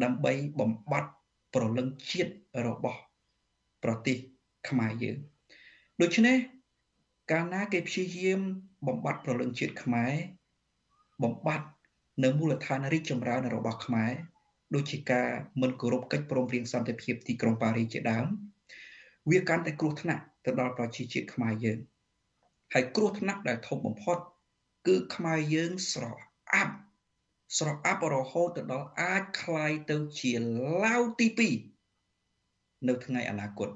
[0.04, 1.12] ដើម្បីបំបត្តិ
[1.54, 2.32] ប្រលឹងជាតិ
[2.68, 3.00] របស់
[3.84, 4.18] ប្រទេស
[4.70, 5.18] ខ្មែរយើង
[6.02, 6.38] ដូច្នេះ
[7.32, 8.42] កាលណាគេព្យាយាម
[8.88, 10.14] បំបត្តិប្រលឹងជាតិខ្មែរ
[11.24, 11.68] បំបត្តិ
[12.24, 14.12] នៅមូលដ្ឋានរីកចម្រើនរបស់ខ្មែរ
[14.76, 15.30] ដូចជាការ
[15.62, 18.26] មិនគោរពកិច្ចព្រមព្រៀងសន្តិភាពទីក្រុងប៉ារីសជាដើម
[19.30, 21.80] វាកាន់តែគ្រោះថ្នាក់ទៅដល់ប្រជាជាតិខ្មែរយើង
[22.74, 24.18] ហើយគ្រោះថ្នាក់ដែលធំបំផុត
[24.88, 26.04] គឺខ្មែរយើងស្រ
[26.54, 26.76] អាប់
[27.59, 30.33] ស្រអាប់រហូតទៅដល់អាចคลายទៅជា
[30.85, 31.27] ឡាវទី
[32.09, 33.69] 2នៅថ្ងៃអនាគត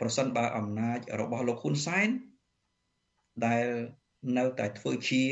[0.00, 2.08] ប្រសិនបើអំណាចរបស់លោកហ៊ុនសែន
[3.46, 3.66] ដែល
[4.38, 5.22] នៅតែធ្វើជា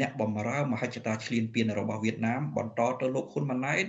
[0.00, 3.86] អ្នកបំរើមហិច្ឆតាឈ្លានពានរបស់វៀតណាមបន្តទៅលោកហ៊ុនម៉ាណែត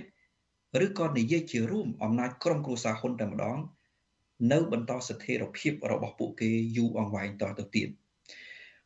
[0.84, 3.58] ឬក៏និយាយជារួមអំណាចក្រុមគ្រួសារហ៊ុនតែម្ដង
[4.52, 7.88] នៅបន្តស្ថិរភាពរបស់ពួកគេយូរអង្វែងតទៅទៀត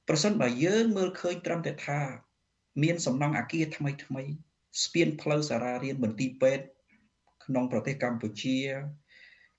[0.09, 2.01] ប្រសិនបើយើងមើលឃើញត្រឹមតែថា
[2.84, 4.24] មានសំណង់អគារថ្មីថ្មី
[4.84, 6.66] ស្ពានផ្លូវសារារៀនមន្ទីរពេទ្យ
[7.46, 8.58] ក្នុងប្រទេសកម្ពុជា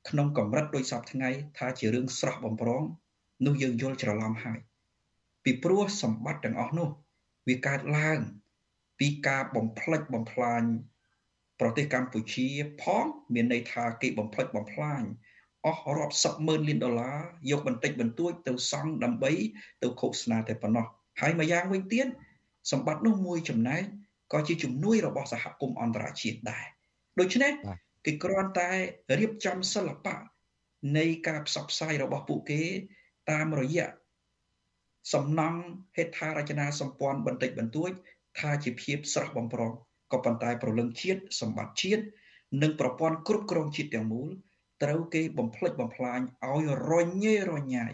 [0.09, 2.83] ក្នុងកម្រិតដូចសពថ្ងៃ ថាជារឿងស្រស់បំព្រង
[3.47, 4.59] នោះយើងយល់ច្រឡំហើយ
[5.45, 6.89] ពីព្រោះសម្បត្តិទាំងអស់នោះ
[7.49, 8.19] វាកើតឡើង
[9.01, 10.63] ពីការបំផ្លិចបំផ្លាញ
[11.61, 12.49] ប្រទេសកម្ពុជា
[12.83, 13.05] ផង
[13.35, 15.03] មានន័យថាគេបំផ្លិចបំផ្លាញ
[15.67, 17.19] អស់រាប់សិបម៉ឺនលានដុល្លារ
[17.51, 19.33] យកបន្តិចបន្តួចទៅសង់ដើម្បី
[19.83, 20.87] ទៅឃោសនាតែប៉ុណ្ណោះ
[21.21, 22.07] ហើយមួយយ៉ាងវិញទៀត
[22.71, 23.83] សម្បត្តិនោះមួយចំណែក
[24.33, 26.67] ក៏ជាជំនួយរបស់សហគមន៍អន្តរជាតិដែរ
[27.21, 27.53] ដូច្នេះ
[28.05, 28.71] គេគ្រាន់តែ
[29.19, 30.17] រៀបចំសិល្បៈ
[30.99, 32.63] នៃការផ្សព្វផ្សាយរបស់ពួកគេ
[33.31, 33.89] តាមរយៈ
[35.15, 35.61] សំណង់
[35.97, 37.91] ហេដ្ឋារចនាសម្ព័ន្ធបន្តិចបន្តួច
[38.39, 39.73] ថាជាភាពស្រស់បំព្រង
[40.13, 42.03] ក៏ប៉ុន្តែប្រលឹងជាតិសម្បត្តិជាតិ
[42.63, 44.29] និងប្រព័ន្ធគ្រប់គ្រងជាតិទាំងមូល
[44.83, 46.93] ត្រូវគេបំផ្លិចបំផ្លាញឲ្យរ
[47.23, 47.93] ញ៉េរញ៉ាយ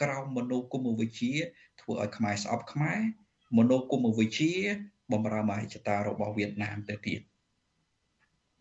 [0.00, 1.32] ក្រោមមនោគមវិជ្ជា
[1.80, 3.00] ធ្វើឲ្យខ្មែរស្អប់ខ្មែរ
[3.58, 4.52] មនោគមវិជ្ជា
[5.12, 7.20] បំរើមហិច្ឆតារបស់វៀតណាមទៅទៀត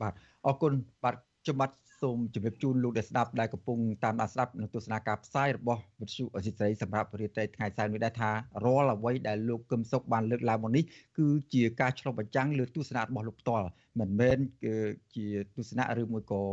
[0.02, 0.14] បាទ
[0.46, 0.74] អរគុណ
[1.04, 1.16] បាទ
[1.48, 8.32] ជំបាត់សូមជម្រាបជូនលោកដែលស្ដាប់ដែលកំពុងតាមដានស្ដាប់នៅទស្សនាការផ្សាយរបស់វិទ្យុអេស៊ីសរ៉ៃសម្រាប់រាត្រីថ្ងៃសៅរ៍នេះដែរថា
[8.66, 10.84] រាល់អ្វីដែលលោកកឹមសុខបានលើកឡើងមកនេះ
[11.18, 13.68] គឺជាការឆ្លុះបញ្ចាំងលើទស្សនៈរបស់លោកផ្ទាល់
[14.00, 14.38] មិនមែន
[15.16, 15.26] ជា
[15.56, 16.44] ទស្សនៈឬមួយក៏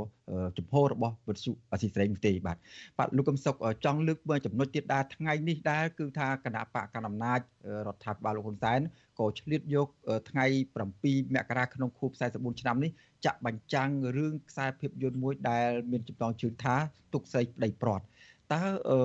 [0.59, 2.59] ចំហរបស់វិទ្យុអេស៊ីសរ៉ៃនោះទេបាទ
[2.99, 7.41] បាទលោកកឹមសុខចង់លើកមួយចំណុចទៀតដែរថ្ងៃនេះដែរគឺថាគណៈបកកណ្ដាលអំណាច
[7.87, 8.81] រដ្ឋាភិបាលលោកហ៊ុនសែន
[9.19, 9.89] ក៏ឆ្លៀតយក
[10.31, 10.47] ថ្ងៃ
[10.91, 12.91] 7មករាក្នុងខួប44ឆ្នាំនេះ
[13.27, 16.75] ចាក់បញ្ចាំងរឿងខ្សែភាពយន្តមួយដែលមានចំណងជើងថា
[17.15, 18.05] ទុកស្រីប្តីព្រាត់
[18.53, 18.99] តើអឺ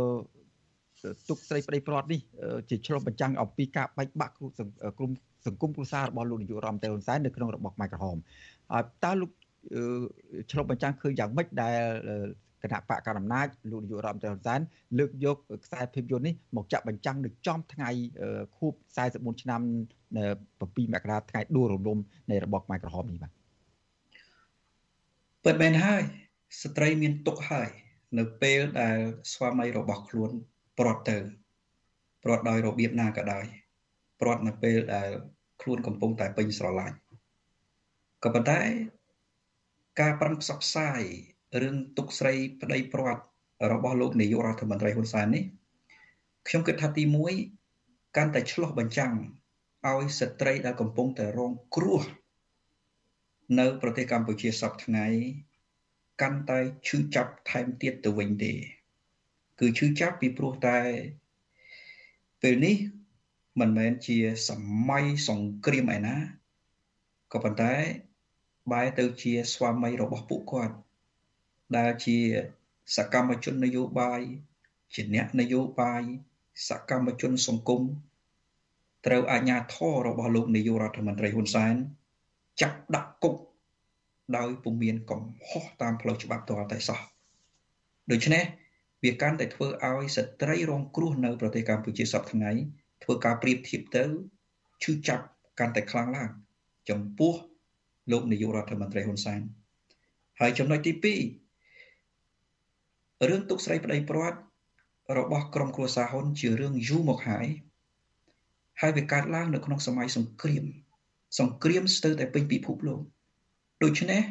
[1.29, 2.21] ទុកស្រីប្តីព្រាត់នេះ
[2.69, 4.33] ជាឆ្លុះបញ្ចាំងអំពីការបែកបាក់
[4.97, 5.11] ក្រុម
[5.45, 8.17] សង្គមគ្រួសាររបស់លោកនាយករដ្ឋមន្ត្រីហ៊ុនសែននៅក្នុងរបបខ្មែរក្រហម
[9.03, 9.31] តើលោក
[10.51, 11.79] ឆ្លុះបញ្ចាំងឃើញយ៉ាងម៉េចដែល
[12.63, 14.59] គណៈបកកណ្ដាលអំណាចលោកនាយករដ្ឋមន្ត្រីហ៊ុនសែន
[14.97, 17.89] លើកយកខ្សែភាពយន្តនេះមកចាក់បញ្ចាំងនៅចំថ្ងៃ
[18.57, 18.73] ខួប
[19.07, 19.61] 44ឆ្នាំ
[20.27, 21.97] 7មករាថ្ងៃដួលរំលំ
[22.31, 23.31] នៃរបបខ្មែរក្រហមនេះបាទ
[25.45, 26.01] ពិតមែនហើយ
[26.61, 27.69] ស្ត្រីមានទុកហើយ
[28.19, 28.97] នៅពេលដែល
[29.33, 30.31] ស្វាមីរបស់ខ្លួន
[30.77, 31.17] ព្រាត់ទៅ
[32.23, 33.45] ព្រាត់ដោយរបៀបណាក៏ដោយ
[34.19, 35.09] ព្រាត់នៅពេលដែល
[35.61, 36.97] ខ្លួនកំពុងតែពេញស្រឡាញ់
[38.23, 38.61] ក៏ប៉ុន្តែ
[39.99, 41.01] ការប្រឹងផ្សព្វផ្សាយ
[41.61, 43.23] រឿងទុកស្រីប្តីព្រាត់
[43.71, 45.43] របស់លោកនាយករដ្ឋមន្ត្រីហ៊ុនសែននេះ
[46.47, 47.03] ខ្ញុំគិតថាទី
[47.61, 49.13] 1កាន់តែឆ្លោះបញ្ចាំង
[49.87, 52.01] ឲ្យស្ត្រីដែលកំពុងតែរងគ្រោះ
[53.59, 55.07] នៅប្រទេសកម្ពុជាសពថ្ងៃ
[56.21, 58.53] កាន់តែឈឺចាប់ថែមទៀតទៅវិញទេ
[59.59, 60.79] គឺឈឺចាប់ពីព្រោះតែ
[62.41, 62.75] ពេលនេះ
[63.59, 64.17] មិនមែនជា
[64.49, 64.51] ស
[64.89, 66.15] ម័យសង្គ្រាមឯណា
[67.33, 67.73] ក៏ប៉ុន្តែ
[68.71, 70.75] បែរទៅជាស្វាមីរបស់ពួកគាត់
[71.77, 72.17] ដែលជា
[72.95, 74.21] សកម្មជននយោបាយ
[74.93, 76.03] ជាអ្នកនយោបាយ
[76.69, 77.81] សកម្មជនសង្គម
[79.05, 81.75] ត្រូវអាជ្ញាធររបស់លោកនាយករដ្ឋមន្ត្រីហ៊ុនសែន
[82.61, 83.35] ចាប់ដាក់គុក
[84.37, 86.99] ដោយពុំមានកំហុសតាមផ្លូវច្បាប់ទាល់តែសោះ
[88.11, 88.43] ដូច្នេះ
[89.03, 92.51] វាកាន់តែធ្វើឲ្យស្ត្រីរងគ្រោះនៅប្រទេសកម្ពុជាសពថ្ងៃ
[93.05, 94.03] ធ្វើការប្រៀបធៀបទៅ
[94.83, 95.25] ឈឺចាប់
[95.59, 96.29] កាន់តែខ្លាំងឡើង
[96.89, 97.33] ចំពោះ
[98.11, 99.41] លោកនាយករដ្ឋមន្ត្រីហ៊ុនសែន
[100.39, 101.13] ហើយចំណុចទី2
[103.29, 104.39] រឿងទុកស្រីប្តីព្រាត់
[105.17, 107.47] របស់ក្រុមគ្រួសារហ៊ុនជារឿងយូរមកហើយ
[108.81, 110.63] ហើយវាកើតឡើងនៅក្នុងសម័យសង្គ្រាម
[111.39, 113.01] សង្គ្រាមស្ទើរតែពេញពិភពលោក
[113.83, 114.21] ដូច្នេះ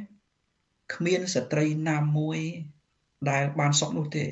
[0.94, 2.38] គ្មានស្ត្រីណាមួយ
[3.30, 4.24] ដែលបានសុខនោះទេ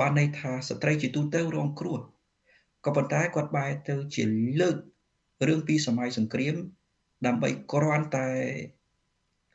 [0.00, 1.98] បានន័យថាស្ត្រីជាទូទៅរងគ្រោះ
[2.84, 4.24] ក៏ប៉ុន្តែគាត់បែរទៅជា
[4.60, 4.76] លើក
[5.48, 6.56] រឿងពីសម័យសង្គ្រាម
[7.26, 8.28] ដើម្បីគ្រាន់តែ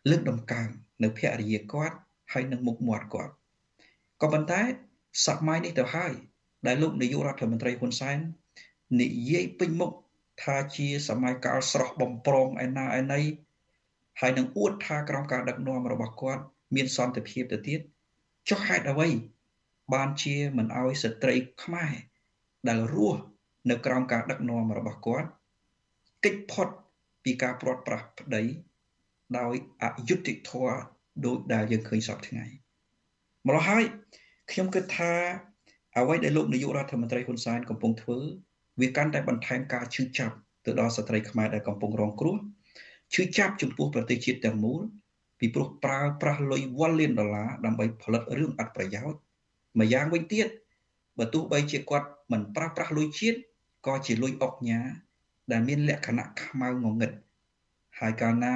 [0.09, 0.67] លើកដំកើង
[1.03, 1.95] នៅភរិយាគាត់
[2.33, 3.33] ហើយនឹងមុខមាត់គាត់
[4.21, 4.61] ក៏ប៉ុន្តែ
[5.27, 6.13] សម័យនេះទៅហើយ
[6.67, 8.17] ដែលលោកនាយករដ្ឋមន្ត្រីហ៊ុនសែន
[9.01, 9.91] និយាយពេញមុខ
[10.43, 13.21] ថាជាសម័យកាលស្រស់បំប្រងឯណាឯណី
[14.19, 16.43] ហើយនឹងអួតថាក្រោមការដឹកនាំរបស់គាត់
[16.75, 17.79] មានសន្តិភាពទៅទៀត
[18.49, 19.09] ចុះហេតុអ្វី
[19.93, 21.93] បានជាមិនអោយស្ត្រីខ្មែរ
[22.69, 23.21] ដែលរស់
[23.69, 25.27] នៅក្រោមការដឹកនាំរបស់គាត់
[26.25, 26.67] កិច្ចផុត
[27.23, 28.43] ពីការព្រាត់ប្រាសប្តី
[29.39, 30.75] ដោយអយុត្តិធម៌
[31.25, 32.45] ដូចដែលយើងឃើញសពថ្ងៃ
[33.47, 33.83] ម្ល៉េះហើយ
[34.51, 35.13] ខ្ញុំគិតថា
[35.97, 38.19] អ្វីដែលលោកនាយករដ្ឋមន្ត្រីហ៊ុនសែនកំពុងធ្វើ
[38.81, 42.35] វាកាន់តែបន្ថែមការឈឺចាប់ទៅដល់ស្ត្រីខ្មែរដែលកំពុងរងគ្រោះ
[43.13, 44.81] ឈឺចាប់ចំពោះប្រទេសជាតិទាំងមូល
[45.39, 49.19] ពីព្រោះប្រើប្រាស់លុយវ៉ាលានដុល្លារដើម្បីផលិតរឿងអត់ប្រយោជន៍
[49.79, 50.47] ម្យ៉ាងវិញទៀត
[51.17, 53.37] បើទោះបីជាគាត់មិនប្រើប្រាស់លុយជាតិ
[53.87, 54.79] ក៏ជាលុយអុកញ៉ា
[55.51, 57.11] ដែលមានលក្ខណៈខ្មៅងងឹត
[57.99, 58.55] ហើយកាលណា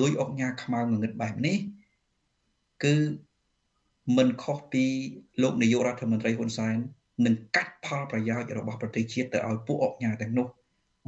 [0.00, 1.56] លុយអុកញ៉ាខ្មៅងងឹតបែបនេះ
[2.84, 2.96] គឺ
[4.16, 4.84] មិនខុសពី
[5.42, 6.76] លោកនាយករដ្ឋមន្ត្រីហ៊ុនសែន
[7.26, 10.46] នឹងកាត់ផលប្រយោជន៍របស់ប្រទេសជាតិទៅឲ្យពួកអុកញ៉ាទាំងនោះ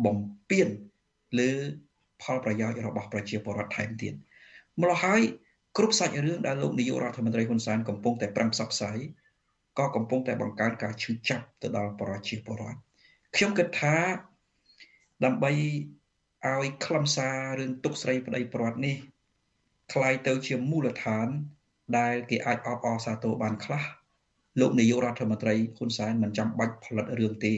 [0.05, 0.17] បំ
[0.51, 0.69] ពេញ
[1.39, 1.51] លើ
[2.23, 4.15] ផលប្រយោជន៍របស់ប្រជាពលរដ្ឋថែមទៀត
[4.81, 5.21] ម្ល៉េះហើយ
[5.77, 8.99] គ្រប់សាច់រឿងដែលលោកនាយករដ្ឋមន្ត្រីហ៊ុនសែនកំពុងតែប្រឹងផ្សព្វផ្សាយ
[9.80, 12.80] ក៏កំពុងតែបង្កើនការឈឺចាប់ទៅដល់ប្រជាពលរដ្ឋ
[13.36, 13.96] ខ្ញុំគិតថា
[15.26, 15.52] ដើម្បី
[16.48, 18.96] ឲ្យខ្លឹមសាររឿងទុកស្រីប្តីប្រវត្តិនេះ
[19.94, 21.28] คล้ายទៅជាមូលដ្ឋាន
[21.98, 23.84] ដែលគេអាចអបអរសាទរបានខ្លះ
[24.60, 27.54] លោកនាយករដ្ឋមន្ត្រីហ៊ុនសែនមិនចាំបាច់ផលិតរឿងទេ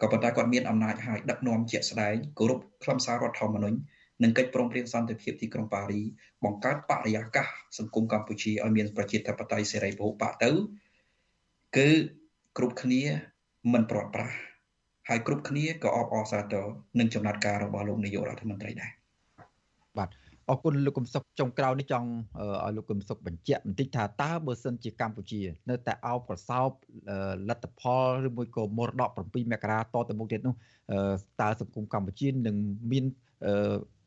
[0.00, 3.78] ក៏ប៉ុន្តែគាត់មានអំណាចហើយដឹកនាំជាក់ស្ដែងគោរពខ្លឹមសាររដ្ឋធម្មនុញ្ញ
[4.22, 6.02] និងកិច្ចព្រមព្រៀងសន្តិភាពទីក្រុងប៉ារី
[6.44, 7.46] បង្កើតបរិយាកាស
[7.78, 10.50] សង្គមកម្ពុជាឲ្យមានប្រជាធិបតេយ្យសេរីពហុបកទៅ
[11.77, 11.89] គឺ
[12.57, 13.01] គ្រប់គ្នា
[13.73, 14.35] មិនប្រត់ប្រាស់
[15.09, 16.65] ហើយគ្រប់គ្នាក៏អបអរសាទរ
[16.99, 18.91] នឹងចំណាត់ការរបស់លោកនាយករដ្ឋមន្ត្រីដែរ
[19.97, 20.09] បាទ
[20.49, 22.07] អរគុណលោកកឹមសុខចុងក្រោយនេះចង់
[22.65, 26.69] ឲ្យលោកកឹមសុខបញ្ជាក់បន្តិចថាតើបើសិនជាកម្ពុជា នៅតែអោបប្រសោប
[27.49, 30.55] លទ្ធផលឬមួយក៏មរតក7មករាតទៅមុខទៀតនោះ
[31.41, 32.55] តើសង្គមកម្ពុជានឹង
[32.91, 33.05] មាន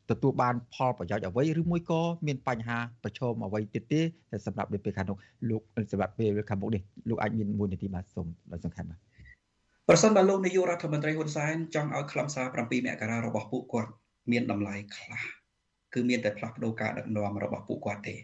[0.09, 4.01] ទទួលបានផលប្រយោជន៍អ្វីឬមួយក៏មានបញ្ហាប្រឈមអ្វីទៀតទេ
[4.45, 5.17] សម្រាប់ពេលខាងនោះ
[5.49, 8.99] លោកសម្រាប់ពេលខាងមុខនេះលោកអាចមានមួយនាទីបាទសូមដោយសំខាន់បាទ
[9.87, 13.91] ប្រសិនបើលោកនាយករដ្ឋមន្ត្រីហ៊ុនសែនចង់ឲ្យខ្លឹមសារ7មករារបស់ពួកគាត់
[14.31, 15.21] មានតម្លៃខ្លះ
[15.93, 18.15] គឺមានតែផ្លាស់ប្ដូរការដឹកនាំរបស់ពួកគាត់ទេ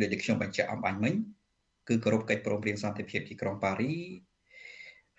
[0.00, 1.14] ដូចដែលខ្ញុំបញ្ជាក់អំបញ្ញមិញ
[1.88, 3.94] គឺគោរពកិច្ចព្រមព្រៀងសន្តិភាពទីក្រុងប៉ារី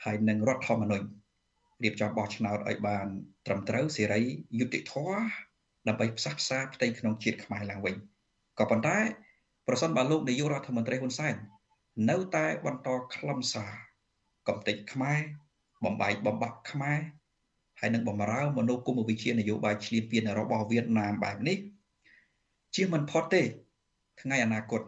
[0.03, 1.07] ហើយនឹងរដ្ឋធម្មនុញ្ញ
[1.84, 3.07] រៀបចំបោះឆ្នោតឲ្យបាន
[3.45, 4.21] ត្រឹមត្រូវសេរី
[4.59, 5.26] យុត្តិធម៌
[5.88, 7.96] ដើម្បីផ្សះផ្សាផ្ទៃក្នុងជាតិខ្មែរឡើងវិញ
[8.60, 8.98] ក៏ប៉ុន្តែ
[9.68, 11.36] ប្រសិនបើលោកនាយករដ្ឋមន្ត្រីហ៊ុនសែន
[12.10, 13.72] នៅតែបន្តខ្លឹមសារ
[14.48, 15.20] កំទេចខ្មែរ
[15.86, 17.00] បំបែកបំបាក់ខ្មែរ
[17.80, 21.58] ហើយនឹងបំរើមនោគមវិជ្ជានយោបាយឈ្លានពានរបស់វៀតណាមបែបនេះ
[22.76, 23.44] ជាមិនផុតទេ
[24.22, 24.82] ថ្ងៃអនាគត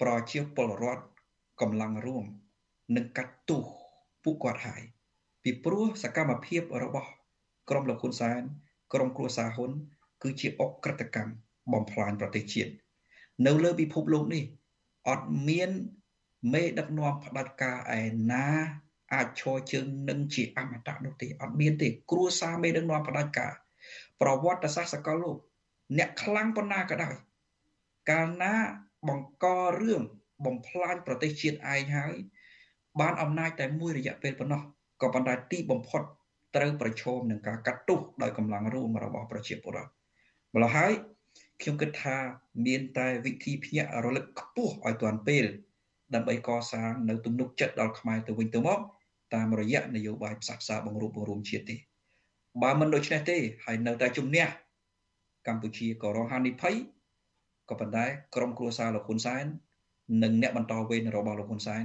[0.00, 1.04] ប្រជាពលរដ្ឋ
[1.60, 2.24] កម្លាំងរួម
[2.96, 3.62] នឹងកាត់ទោស
[4.22, 4.82] ពួកគាត់ហើយ
[5.42, 7.08] ពីព្រោះសកម្មភាពរបស់
[7.70, 8.42] ក្រុមលោកហ៊ុនសែន
[8.92, 9.70] ក្រុមគ្រួសារហ៊ុន
[10.22, 11.32] គឺជាអក្រិតកម្ម
[11.72, 12.72] បំផ្លាញប្រទេសជាតិ
[13.46, 14.44] នៅលើពិភពលោកនេះ
[15.08, 15.70] អត់មាន
[16.52, 18.46] មេដឹកនាំផ្ដាច់ការឯណា
[19.14, 23.52] អាចឈរជើងនឹងជាអមតៈនោះទេអត់មានទេគ្រួសារមេដឹកនាំផ្ដាច់ការ
[24.20, 25.36] ប្រវត្តិសាស្ត្រសកលលោក
[25.98, 27.14] អ្នកខ្លាំងប៉ុណ្ណាក៏ដោយ
[28.10, 28.54] កាលណា
[29.08, 29.46] បង្ក
[29.80, 30.02] រឿង
[30.44, 32.14] បំផ្លាញប្រទេសជាតិឯងហើយ
[33.00, 34.60] បានអំណាចតែមួយរយៈពេលប៉ុណ្ណោះ
[35.02, 36.02] ក៏ប៉ុន្តែទីបំផុត
[36.58, 39.90] ត្រូវប្រឈមនឹងការកាត់ទោសដោយកម្លាំងរួមរបស់ប្រជាពលរដ្ឋ
[40.54, 40.92] ម្ល៉េះហើយ
[41.60, 42.16] ខ្ញុំគិតថា
[42.66, 45.44] មានតែវិធីភ្ញាក់រលឹកខ្ពស់ឲ្យទាន់ពេល
[46.14, 48.78] ដើម្បីកសាងនៅទំនុកចិត្តដល់ខ្មែរទៅវិញទៅមក
[49.34, 51.76] តាមរយៈនយោបាយផ្សះផ្សាបង្រួបបង្រួមជាតិទេ
[52.62, 54.46] បើមិនដូច្នេះទេហើយនៅតែជំនះ
[55.46, 56.74] កម្ពុជាក៏រងហានិភ័យ
[57.68, 58.04] ក៏ប៉ុន្តែ
[58.34, 59.44] ក្រមគ្រួសារលោកហ៊ុនសែន
[60.22, 61.84] និងអ្នកបន្តវេនរបស់លោកហ៊ុនសែន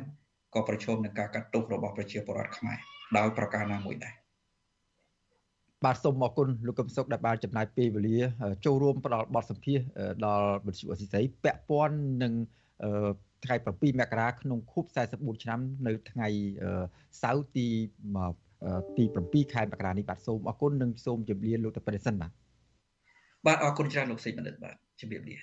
[0.53, 2.78] ក៏ប្រឈមនឹងការកាត់ទោសរបស់ប្រជាពលរដ្ឋខ្មែរ
[3.17, 4.22] ដោយប្រការណាមួយដែរ
[5.86, 8.17] បាទសូមអរគុណលោកកឹមសុខដែលបានចំណាយពេលវេលា
[8.65, 9.79] ចូលរួមផ្ដល់បទសម្ភាស
[10.25, 12.34] ដល់វិទ្យុអស៊ីសេរីពាក់ព័ន្ធនឹង
[13.45, 16.27] ថ្ងៃ7មករាក្នុងខួប44ឆ្នាំនៅថ្ងៃ
[17.21, 17.67] សៅរ៍ទី
[18.97, 22.31] ទី7ខែមករានេះបាទសូមអរគុណនិងសូមជម្រាបលោកទៅប្រសិនបាទ
[23.45, 25.36] បាទអរគុណច្រើនលោកសេចបណ្ឌិតបាទជម្រាបលា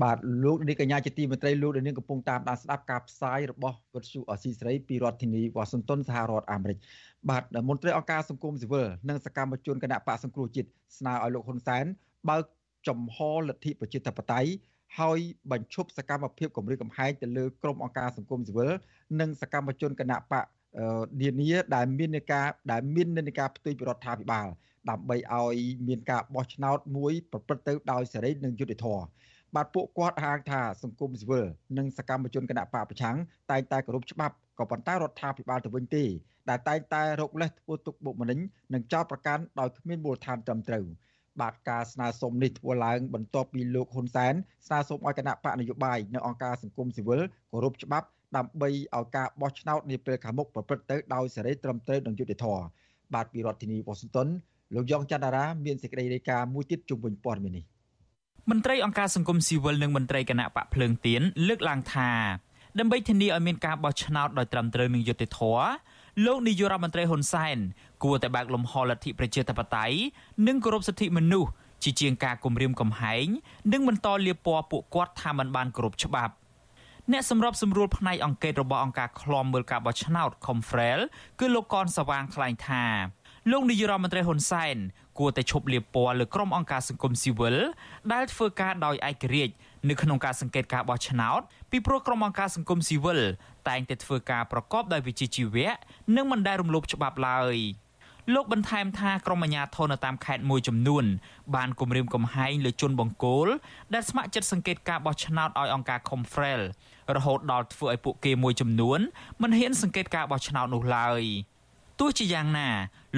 [0.00, 6.78] បាទលោកនាងកញ្ញាជាទីមេត្រីលោកនាងកំពុងតាមដានស្ដាប់ការផ្សាយរបស់វិទ្យុអស៊ីសេរីពីរដ្ឋធានីវ៉ាស៊ីនតោនសហរដ្ឋអាមេរិក
[7.30, 10.68] បាទមន្ត្រីអង្គការសង្គមស៊ីវិលនិងសកម្មជនគណៈបកសង្គ្រោះជាតិ
[10.98, 11.84] ស្នើឲ្យលោកហ៊ុនសែន
[12.28, 12.44] បើក
[12.88, 13.18] ចំហ
[13.48, 14.50] លទ្ធិប្រជាធិបតេយ្យ
[14.98, 15.18] ហើយ
[15.52, 18.72] បញ្ឈប់សកម្មភាពគម្រាមកំហែងទៅលើក្រុមអង្គការសង្គមស៊ីវិល
[19.20, 20.44] និងសកម្មជនគណៈបក
[21.22, 24.48] នានាដែលមាននៃការដែលមាននិន្នាការផ្ទុយពីរដ្ឋាភិបាល
[24.90, 25.56] ដើម្បីឲ្យ
[25.88, 29.04] មានការបោះឆ្នោតមួយប្រព្រឹត្តទៅដោយសេរីនិងយុត្តិធម៌
[29.56, 31.46] បាទពួកគាត់ហាងថាសង្គមស៊ីវិល
[31.78, 33.16] និងសកម្មជនគណៈបកប្រឆាំង
[33.50, 36.04] តែងតែគោរពច្បាប់ក៏ប៉ុន្តែរដ្ឋាភិបាលទៅវិញទេ
[36.48, 38.38] ដែលតែងតែរកលេសធ្វើទុកបុកម្នេញ
[38.74, 40.84] និងចោទប្រកាន់ដោយគ្មានមូលដ្ឋានត្រឹមត្រូវ
[41.40, 44.34] បាទការស្នើសុំនេះធ្វើឡើងបន្ទាប់ពីលោកហ៊ុនសែន
[44.66, 52.64] ស្នើសុំឲ្យគណៈបកនយោបាយនៅអង្គការសង្គមស៊ីវិលគោរពច្បាប់ដើម្បីឲ្យការបោះឆ្នោតនាពេលខាងមុខប្រព្រឹត្តទៅដោយសេរីត្រឹមត្រូវនិងយុត្តិធម៌
[53.14, 54.28] បាទពីរដ្ឋធានីវ៉ាស៊ីនតោន
[54.74, 57.64] លោកយ៉ងច័ន្ទរាមានសេចក្តីរាយការណ៍មួយទៀតជុំវិញព័ត៌មាននេះ
[58.50, 62.10] មន្ត្រីអង្គការសង្គមស៊ីវិលនិងមន្ត្រីគណៈបកភ្លើងទៀនលើកឡើងថា
[62.78, 65.64] ដើម្បីធានាឲ្យមានការបោះឆ្នោតដោយត្រឹមត្រូវនិងយុត្តិធម៌
[66.26, 67.58] លោកនាយករដ្ឋមន្ត្រីហ៊ុនសែន
[68.04, 69.96] គួរតែបើកលំហលទ្ធិប្រជាធិបតេយ្យ
[70.46, 71.50] និងគោរពសិទ្ធិមនុស្ស
[71.82, 73.26] ជាជាងការគំរាមកំហែង
[73.72, 76.34] និងបន្តលៀបពណ៌ពួកគាត់ថាមិនបានគោរពច្បាប់
[77.12, 81.00] អ្នកសម្របសម្រួលផ្នែកអង្គការរបស់អង្គការឃ្លាំមើលការបោះឆ្នោត Confrel
[81.40, 82.84] គឺលោកកនសវាងថ្លែងថា
[83.50, 84.76] លោកនាយរដ្ឋមន្ត្រីហ៊ុនសែន
[85.18, 87.56] គួរតែឈប់លាបពណ៌លើក្រុមអង្គការសង្គមស៊ីវិល
[88.12, 89.54] ដែលធ្វើការដោយឯករាជ្យ
[89.88, 91.40] នៅក្នុងការសង្កេតការបោះឆ្នោត
[91.70, 93.20] ពីព្រោះក្រុមអង្គការសង្គមស៊ីវិល
[93.68, 95.70] តែងតែធ្វើការប្រកបដោយវិជ្ជាជីវៈ
[96.16, 97.56] និងមិនដែលរំលោភច្បាប់ឡើយ
[98.34, 101.04] លោកបន្ថែមថាក្រុមអាជ្ញាធរនៅតាមខេត្តមួយចំនួន
[101.54, 103.48] បានគម្រាមកំហែងលើជនបង្គោល
[103.94, 106.60] ដែលស្ម័គ្រចិត្តសង្កេតការបោះឆ្នោតឲ្យអង្គការ Confrel
[107.16, 109.00] រហូតដល់ធ្វើឲ្យពួកគេមួយចំនួន
[109.42, 111.22] មិនហ៊ានសង្កេតការបោះឆ្នោតនោះឡើយ
[112.00, 112.68] ទោះជាយ៉ាងណា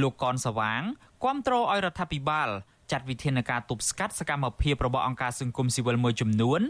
[0.03, 0.82] លោកកនសវាង
[1.23, 2.49] គាំទ្រឲ្យរដ្ឋាភិបាល
[2.93, 6.61] ចាត់វិធានការទប់ស្កាត់សកម្មភាពរបស់អង្គការសង្គមស៊ីវិលមួយចំនួន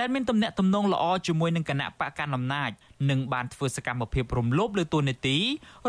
[0.00, 2.70] ដែលមានទំនាក់ទំនងល្អជាមួយនឹងគណៈបកកណ្ដាលអំណាច
[3.10, 5.36] និងបានធ្វើសកម្មភាពរំលោភលើទូនីតិ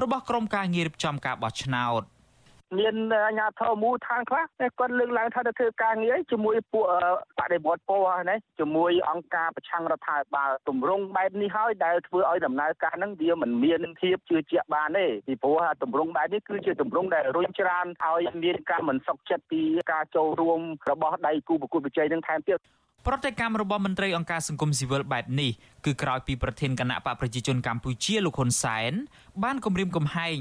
[0.01, 2.03] របស់ក្រុមការងាររៀបចំការបោះឆ្នោត។
[2.77, 6.85] មានអាជ្ញាធរមូលដ្ឋានខ្លះគាត់លើកឡើងថាទៅធ្វើការងារជាមួយពួក
[7.39, 19.61] បដិវត្តពណ៌ណាជាមួយអង្គការប្រឆាំងរដ្ឋាភិបាលទម្រង់បែបនេះហើយដែលធ្វើឲ្យដំណើរការហ្នឹងវាមិនមានភាពជឿជាក់បានទេពីព្រោះទម្រង់បែបនេះគឺជាទម្រង់ដែលរុញច្រានឲ្យមានការមិនសុខចិត្តពី
[19.91, 22.59] ការចូលរួមរបស់ដៃគូប្រកួតប្រជែងនឹងថែមទៀត
[23.05, 25.51] ប្រតិកម្មរបស់មន្ត្រីអង្គការសង្គមស៊ីវិលបែបនេះ
[25.85, 28.91] គឺក្រោយពីប្រធានគណៈបកប្រជាជនកម្ពុជាលោកហ៊ុនសែន
[29.43, 30.39] បានគម្រាមកំហែង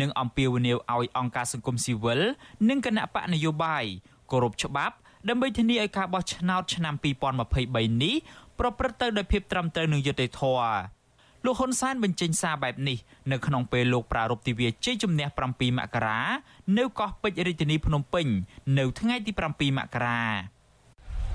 [0.00, 2.20] និងអំពាវនាវឲ្យអង្គការសង្គមស៊ីវិល
[2.68, 3.84] និងគណៈបកនយោបាយ
[4.30, 4.96] គោរពច្បាប់
[5.28, 8.14] ដើម្បីធានាឲ្យការបោះឆ្នោតឆ្នាំ2023នេះ
[8.58, 10.74] ប្រព្រឹត្តទៅដោយភាពត្រឹមត្រូវនិងយុត្តិធម៌
[11.44, 12.98] លោកហ៊ុនសែនបញ្ចេញសារបែបនេះ
[13.32, 16.20] នៅក្នុងពេលលោកប្រារព្ធទិវាជ័យជំនះ7មករា
[16.78, 18.26] នៅកោះពេជ្ររាជធានីភ្នំពេញ
[18.78, 20.20] នៅថ្ងៃទី7មករា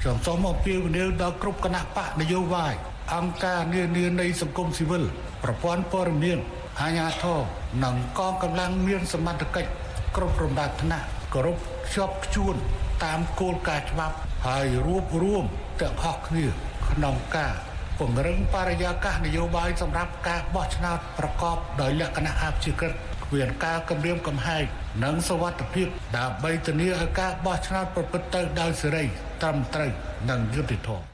[0.06, 2.74] ខ្ញុំសូមអំពាវនាវដល់គ្រប់គណៈបកនយោបាយ
[3.16, 5.04] អង្គការនានានៃសង្គមស៊ីវិល
[5.44, 6.40] ប្រព័ន្ធព័ត៌មាន
[6.82, 7.42] អាជ្ញាធរ
[7.84, 9.70] និងកងកម្លាំងមានសមត្ថកិច្ច
[10.16, 12.56] គ្រប់រំដាប់ថ្នាក់គោរពខ្ជាប់ខ្ជួន
[13.04, 14.16] តាមគោលការណ៍ច្បាប់
[14.48, 15.46] ហើយរួបរวม
[15.82, 16.46] ទាំងអស់គ្នា
[16.90, 17.54] ក្នុងការ
[18.00, 22.94] ពង្រឹងបរិយាកាសនយោបាយសម្រាប់ការបោះឆ្នោតប្រកបដោយលក្ខណៈអព្យាក្រឹត
[23.26, 24.64] គ្មានការគំរាមកំហែង
[25.04, 25.88] និងសវត្ថិភាព
[26.18, 29.06] ដើម្បីធានាឲ្យការបោះឆ្នោតប្រព្រឹត្តទៅដោយសេរី
[29.46, 29.92] ត្រឹមត្រូវ
[30.30, 31.06] និងយុត្តិធម៌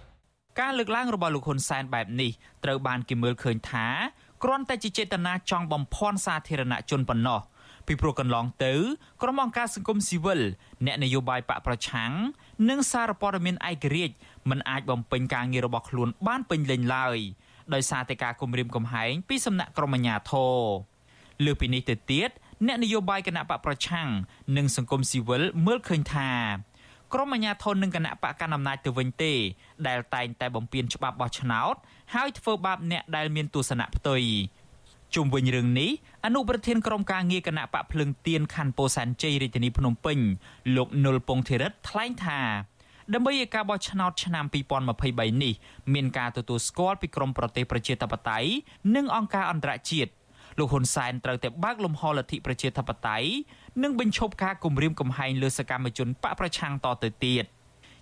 [0.60, 2.32] ការលើកឡើងរបស់លោកហ៊ុនសែនបែបនេះ
[2.64, 3.88] ត្រូវបានគេមើលឃើញថា
[4.44, 7.40] គ្រាន់តែជាចេតនាចង់បំភាន់សាធារណជនប៉ុណ្ណោះ
[7.88, 8.74] ពីព្រោះកន្លងទៅ
[9.22, 10.42] ក្រុមអង្គការសង្គមស៊ីវិល
[10.86, 12.12] អ្នកនយោបាយបកប្រឆាំង
[12.70, 14.16] និងសារព័ត៌មានឯករាជ្យ
[14.50, 17.18] មិនអាចបំពេញការងាររបស់ខ្លួនបានពេញលេញឡើយ
[17.74, 20.58] ដោយសារតែការគំរាមកំហែងពីសំណាក់ក្រុមអាជ្ញាធរ
[21.46, 22.30] លើពីនេះទៅទៀត
[22.68, 24.08] អ្នកនយោបាយគណៈបកប្រឆាំង
[24.58, 26.30] និងសង្គមស៊ីវិលមើលឃើញថា
[27.14, 29.34] ក្រមអាជ្ញាធរនិងគណៈបកកណ្ដាលអំណាចទៅវិញទេ
[29.88, 31.76] ដែលតែងតែបំពានច្បាប់បោះឆ្នោត
[32.16, 34.24] ហើយធ្វើបាបអ្នកដែលមានទស្សនៈផ្ទុយ
[35.16, 35.90] ជុំវិញរឿងនេះ
[36.26, 40.18] អនុប្រធានក្រុមការងារគណៈបកភ្លឹងទៀនខណ្ឌពោធិ៍សែនជ័យរាជធានីភ្នំពេញ
[40.76, 42.40] លោកនុលពងធីរិតថ្លែងថា
[43.14, 44.46] ដើម្បីឲ្យការបោះឆ្នោតឆ្នាំ
[44.94, 45.54] 2023នេះ
[45.94, 48.50] មានការទទួលស្គាល់ពីក្រមប្រទេសប្រជាធិបតេយ្យ
[48.96, 50.12] និងអង្គការអន្តរជាតិ
[50.60, 53.30] លោកហ៊ុនសែនត្រូវតែបើកលំហលទ្ធិប្រជាធិបតេយ្យ
[53.84, 57.46] និងបញ្ឈប់ការគំរាមកំហែងលើសកម្មជនបកប្រឆាំងតទៅទៀត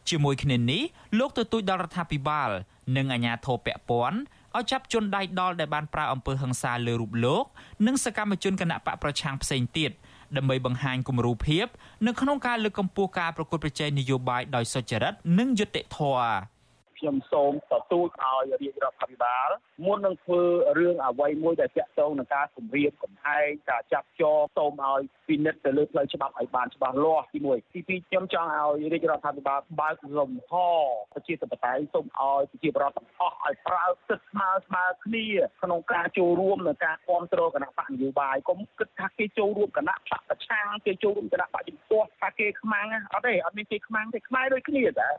[0.10, 0.82] ជាមួយគ្នានេះ
[1.20, 2.50] លោកទទូចដល់រដ្ឋាភិបាល
[2.98, 4.20] និងអាជ្ញាធរពាក់ព័ន្ធ
[4.58, 7.46] ឲ្យចាប់ជនដៃដល់ដែលបានប្រើអំពើហិង្សាលើរូបលោក
[7.88, 9.92] និងសកម្មជនគណៈបកប្រឆាំងផ្សេងទៀត
[10.38, 11.66] ដើម្បីបង្ហាញគំរូភាព
[12.08, 16.59] នៅក្នុងការលើកកម្ពស់ការប្រកួតប្រជែងនយោបាយដោយសុចរិត និងយុត្តិធម៌
[17.00, 19.50] ខ្ញុំសូមទទូចឲ្យរាជរដ្ឋាភិបាល
[19.86, 20.42] មុននឹងធ្វើ
[20.80, 30.52] រឿងអ្វីមួយដែលតាក់ទងនឹងការគម្រាមកំហែងការចាប់ចងសូមឲ្យពិនិត្យទៅលើផ្លូវច្បាប់ឲ្យបានច្បាស់លាស់ទី1ទី2ខ្ញុំចង់ឲ្យរាជរដ្ឋាភិបាលបើកលំហ
[31.14, 35.26] ប្រជាធិបតេយ្យសូមឲ្យប្រជាពលរដ្ឋទាំងអស់ឲ្យប្រើសិទ្ធិស្មើស្មើគ្នា
[35.64, 45.10] ក្នុងការចូលរួមនៅការគ្រប់គ្រងគណៈបកនយោបាយកុំគិតថាគេចូលរួមគណៈបកប្រឆាំងគេចូលរួមគណៈបកជំទាស់ថាគេខ្មាំងអត់ទេអត់មានគេខ្មាំងទេខ្មែរដូចគ្នាតែ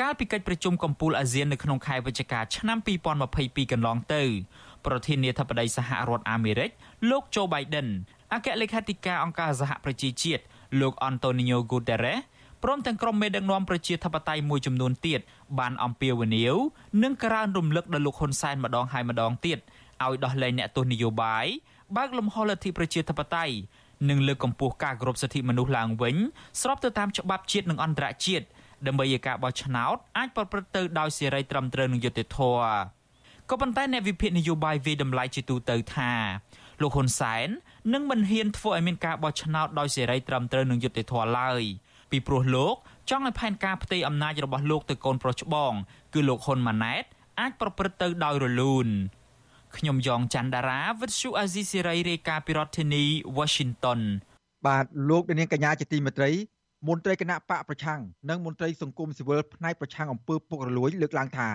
[0.00, 2.78] កាលពីកិច្ចប្រជុំកំពូលអាស៊ាននៅក្នុងខែវិច្ឆិកាឆ្នាំ
[3.24, 4.22] 2022កន្លងទៅ
[4.86, 6.70] ប្រធានាធិបតីសហរដ្ឋអាមេរិក
[7.10, 7.88] លោកโจ Biden
[8.32, 10.42] អគ្គលេខាធិការអង្គការសហប្រជាជាតិ
[10.80, 12.20] លោក Antonio Guterres
[12.62, 15.20] ព្រមទាំងក្រុមមេដឹកនាំប្រជាធិបតេយ្យមួយចំនួនទៀត
[15.58, 16.56] បានអំពាវនាវ
[17.02, 19.58] និងក្រើនរំលឹកដល់លោកហ៊ុនសែនម្ដងហើយម្ដងទៀត
[20.04, 21.46] ឲ្យដោះលែងអ្នកទោសនយោបាយ
[21.96, 23.54] បើកលំហលទ្ធិប្រជាធិបតេយ្យ
[24.08, 26.16] និងលើកកម្ពស់ការគោរពសិទ្ធិមនុស្សឡើងវិញ
[26.60, 28.46] ស្របទៅតាមច្បាប់ជាតិនិងអន្តរជាតិ
[28.86, 32.64] ដើម្បីឲ្យការបោះឆ្នោតអាចប្រព្រឹត្តទៅដោយសេរីត្រឹមត្រូវនិងយុត្តិធម៌
[33.50, 36.12] ក៏ប៉ុន្តែអ្នកវិភាគនយោបាយវិតម្លៃជាទូទៅថា
[36.82, 37.48] លោកហ៊ុនសែន
[37.94, 41.62] នឹងមិនហ៊ានធ្វើឲ្យមានការបោះឆ្នោតដោយសេរីត្រឹមត្រូវនិងយុត្តិធម៌ឡើយ
[42.10, 42.74] ពីព្រោះលោក
[43.10, 45.72] ចង់ឲ្យផែនការផ្ទៃអំណាចរបស់លោកទៅកូនប្រុសច្បង
[46.14, 47.04] គឺលោកហ៊ុនម៉ាណែត
[47.40, 48.88] អាចប្រព្រឹត្តទៅដោយរលូន
[49.76, 53.04] ខ្ញុំយ៉ងច័ន្ទដារាវិទ្យុអាស៊ីសេរីរាយការណ៍ពីរដ្ឋធានី
[53.38, 54.00] Washington
[54.66, 56.30] បាទលោកនាងកញ្ញាជាទីមេត្រី
[56.88, 58.00] មន្ត្រីគណៈបកប្រឆាំង
[58.30, 61.48] និងមន្ត្រីសង្គមស៊ីវិលផ្នែកប្រឆាំងអំពើពុករលួយលើកឡើងថា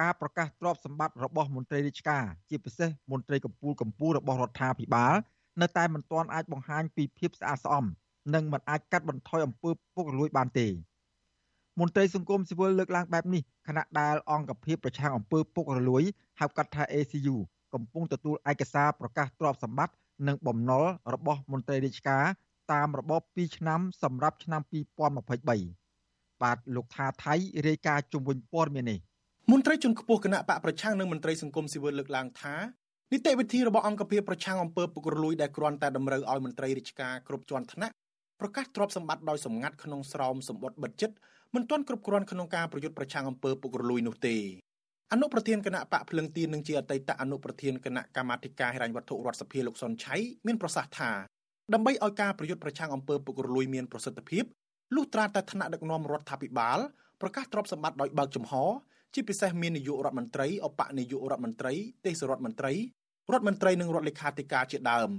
[0.00, 5.14] ការប្រកាសទ្រព្យសម្បត្តិរបស់មន្ត្រីរាជការជាពិសេសមន្ត្រីកម្ពុជាកម្ពុជារបស់រដ្ឋាភិបាល
[5.60, 7.84] នៅតែមិនទាន់អាចបង្ហាញពីភាពស្អាតស្អំ
[8.34, 10.66] និងមិនអាចកាត់បន្ថយអំពើពុករលួយបានទេ
[11.80, 16.02] មន្ត្រីសង្គមស៊ីវិលលើកឡើងបែបនេះខណៈដែលអង្គភាពប្រឆាំងអំពើពុករលួយ
[16.40, 17.36] ហៅកាត់ថា ACU
[17.74, 19.94] កំពុងទទួលឯកសារប្រកាសទ្រព្យសម្បត្តិ
[20.28, 22.24] និងបំណុលរបស់មន្ត្រីរាជការ
[22.72, 24.62] តាមរបប2ឆ្នាំសម្រាប់ឆ្នាំ
[25.12, 27.34] 2023បាទលោកថាថៃ
[27.66, 28.98] រាយការណ៍ជំវិញព័ត៌មាននេះ
[29.52, 32.56] មន្ត្រីជាន់ខ្ពស់គណៈបកប្រឆាំងនិងមន្ត្រីសង្គមស៊ីវិលលើកឡើងថា
[33.12, 37.94] នីតិវិធីរបស់អង្គភាពប្រឆាំងអំពើពុករលួយដែលគ្រាន់តែតម្រូវឲ្យមន្ត្រីរាជការគ្រប់ជាន់ថ្នាក់
[38.40, 41.16] ប្រកាសទ្រព្យសម្បត្តិដោយសម្ងាត់ក្នុងស្រោមសម្បត្តិបិទចិត្ត
[41.54, 44.36] មិនទាន់គ្រប់គ្រាន់ក្នុងការប្រយុទ្ធប្រឆាំងអំពើពុករលួយនោះទេ
[45.12, 51.10] អនុប្រធានគណៈបកភ្លឹងទៀននិងជាអតីតអនុប្រធានគណៈកម្មាធិការហិរញ្ញវត្ថុរដ្ឋសភាលោកសុនឆៃមានប្រសាសន៍ថា
[51.74, 54.44] ដើម្បីឲ្យការប្រយុទ្ធប្រឆាំងអំពើពុករលួយមានប្រសិទ្ធភាព
[54.94, 56.78] លុះត្រាតែថ្នាក់ដឹកនាំរដ្ឋាភិបាល
[57.20, 58.52] ប្រកាសទ្រព្យសម្បត្តិដោយបើកចំហ
[59.14, 61.72] ជាពិសេសមាននាយករដ្ឋមន្ត្រីអបនាយករដ្ឋមន្ត្រី
[62.06, 62.72] ទេសរដ្ឋមន្ត្រី
[63.32, 65.10] រដ្ឋមន្ត្រីនិងរដ្ឋលេខាធិការជាដើម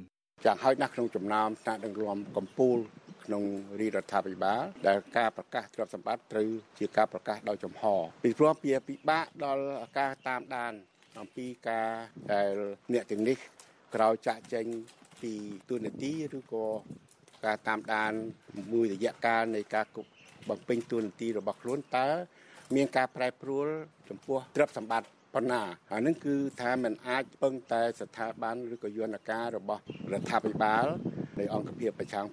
[0.45, 2.81] យ៉ាងហើយណាស់ក្នុងចំណោមថ្នាក់ដឹកនាំកម្ពុជា
[3.25, 3.43] ក្នុង
[3.79, 7.83] រាជរដ្ឋាភិបាលដែលការប្រកាសទ្រព្យសម្បត្តិត្រូវជាការប្រកាសដោយចំហ
[8.23, 9.65] ពីព្រោះវាពិបាកដល់
[9.99, 10.73] ការតាមដាន
[11.19, 11.89] អំពីការ
[12.33, 12.53] ដែល
[12.93, 13.37] អ្នកទាំងនេះ
[13.95, 14.65] ក្រោយចាក់ចេញ
[15.21, 15.33] ពី
[15.69, 16.65] ទូនាទីឬក៏
[17.45, 18.13] ការតាមដាន
[18.73, 20.09] មួយរយៈកាលនៃការគប់
[20.49, 22.07] បំពេញទូនាទីរបស់ខ្លួនតើ
[22.75, 23.67] មានការប្រែប្រួល
[24.09, 25.61] ចំពោះទ្រព្យសម្បត្តិប៉ុណ្ណា
[25.93, 29.81] អានឹងគឺថាมันអាចពឹងតែស្ថាប័នឬក៏យន្តការរបស់
[30.13, 30.85] រដ្ឋាភិបាល
[31.39, 32.27] នៃអង្គភាពប្រឆាំង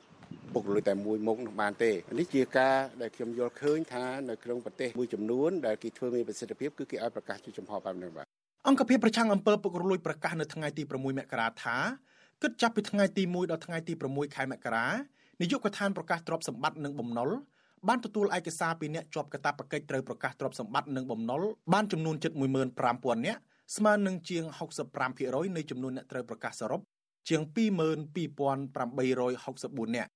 [0.52, 8.26] ពុករលួយតែមួយមុខនោះបានទេនេះជាការដែលខ្ញុំយល់ឃើញថានៅក្នុងប្រទេសមួយចំនួនដែលគេធ្វើមានប្រសិទ្ធភាពគឺគេឲ្យប្រកាសជាចំហបែបនេះបាទ
[8.68, 11.76] អង្គភាពប្រឆាំងអំពើពុករលួយប្រកាសនៅថ្ងៃទី6មករាថា
[12.44, 14.86] គិតចាប់ពីថ្ងៃទី1ដល់ថ្ងៃទី6ខែមករា
[15.40, 17.30] នាយកដ្ឋានប្រកាសទ្រព្យសម្បត្តិនិងបំណុល
[17.88, 21.40] បានទទួលឯកសារពីអ្នកជាប់កាតព្វកិច្ចត្រូវប្រកាសទ្រព្យសម្បត្តិនិងបំណុល
[21.72, 22.42] បានចំនួនជិត15000
[23.26, 23.40] នាក់
[23.76, 24.44] ស្មើនឹងជាង
[25.00, 26.80] 65%នៃចំនួនអ្នកត្រូវប្រកាសសរុប
[27.28, 30.10] ជាង22864នាក់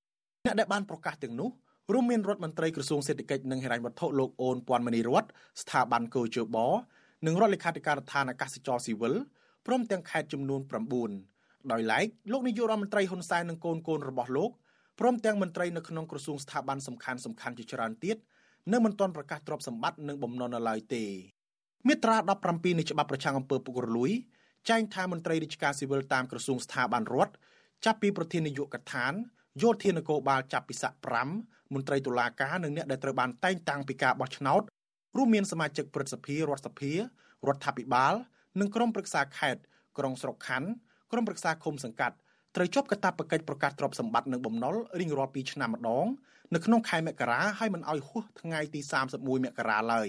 [0.44, 1.48] អ្នកដែលបានប្រកាសទាំងនោះ
[1.92, 5.24] រួមមានរដ្ឋមន្ត្រីក្រសួងសេដ្ឋកិច្ចនិងហិរញ្ញវត្ថុលោកអូនពាន់មនីរត
[5.62, 6.56] ស្ថាប័នកោជប
[7.26, 9.14] និងរដ្ឋលេខាធិការដ្ឋានអាកាសចរស៊ីវិល
[9.66, 10.70] ព្រមទាំងខេត្តចំនួន9
[11.72, 14.50] ដោយឡែកលោកនាយករដ្ឋមន្ត្រីហ៊ុនសែននិងកូនកូនរបស់លោក
[14.98, 18.16] ព្រមទាំងមន្ត្រីនៅក្នុងក្រសួងស្ថាប័នសំខាន់សំខាន់ជាច្រើនទៀត
[18.72, 21.04] នៅមិនទាន់ប្រកាសទ្រព្យសម្បត្តិនិងបំណុលនៅឡើយទេ
[21.88, 22.16] មាត្រា
[22.48, 24.10] 17នៃច្បាប់ប្រឆាំងអំពើពុករលួយ
[24.68, 27.32] ចែងថាមន្ត្រីរាជការស៊ីវិលតាមក្រសួងស្ថាប័នរដ្ឋ
[27.84, 29.12] ចាប់ពីប្រធាននាយកដ្ឋាន
[29.62, 30.92] យោធានគរបាលចាប់ពីស័ក
[31.34, 34.62] 5មន្ត្រីតុលាការនិងអ្នកដែលត្រូវបានតែងតាំងពីការបោះឆ្នោត
[35.16, 36.98] រួមមានសមាជិកព្រឹទ្ធសភារដ្ឋសភារ
[37.54, 38.14] ដ្ឋាភិបាល
[38.60, 39.60] និងក្រុមប្រឹក្សាខេត្ត
[39.98, 40.68] ក្រុងស្រុកខណ្ឌ
[41.12, 42.16] ក្រុមប្រឹក្សាឃុំសង្កាត់
[42.56, 46.06] ត្រូវជាប់កាតព្វកិច្ចប្រកាសទ្រព្យសម្បត្តិនិងបំណុលរៀងរាល់2ឆ្នាំម្ដង
[46.54, 48.80] នៅក្នុងខែមករាហើយមិនអោយហួសថ្ងៃទី
[49.12, 50.08] 31មករាឡើយ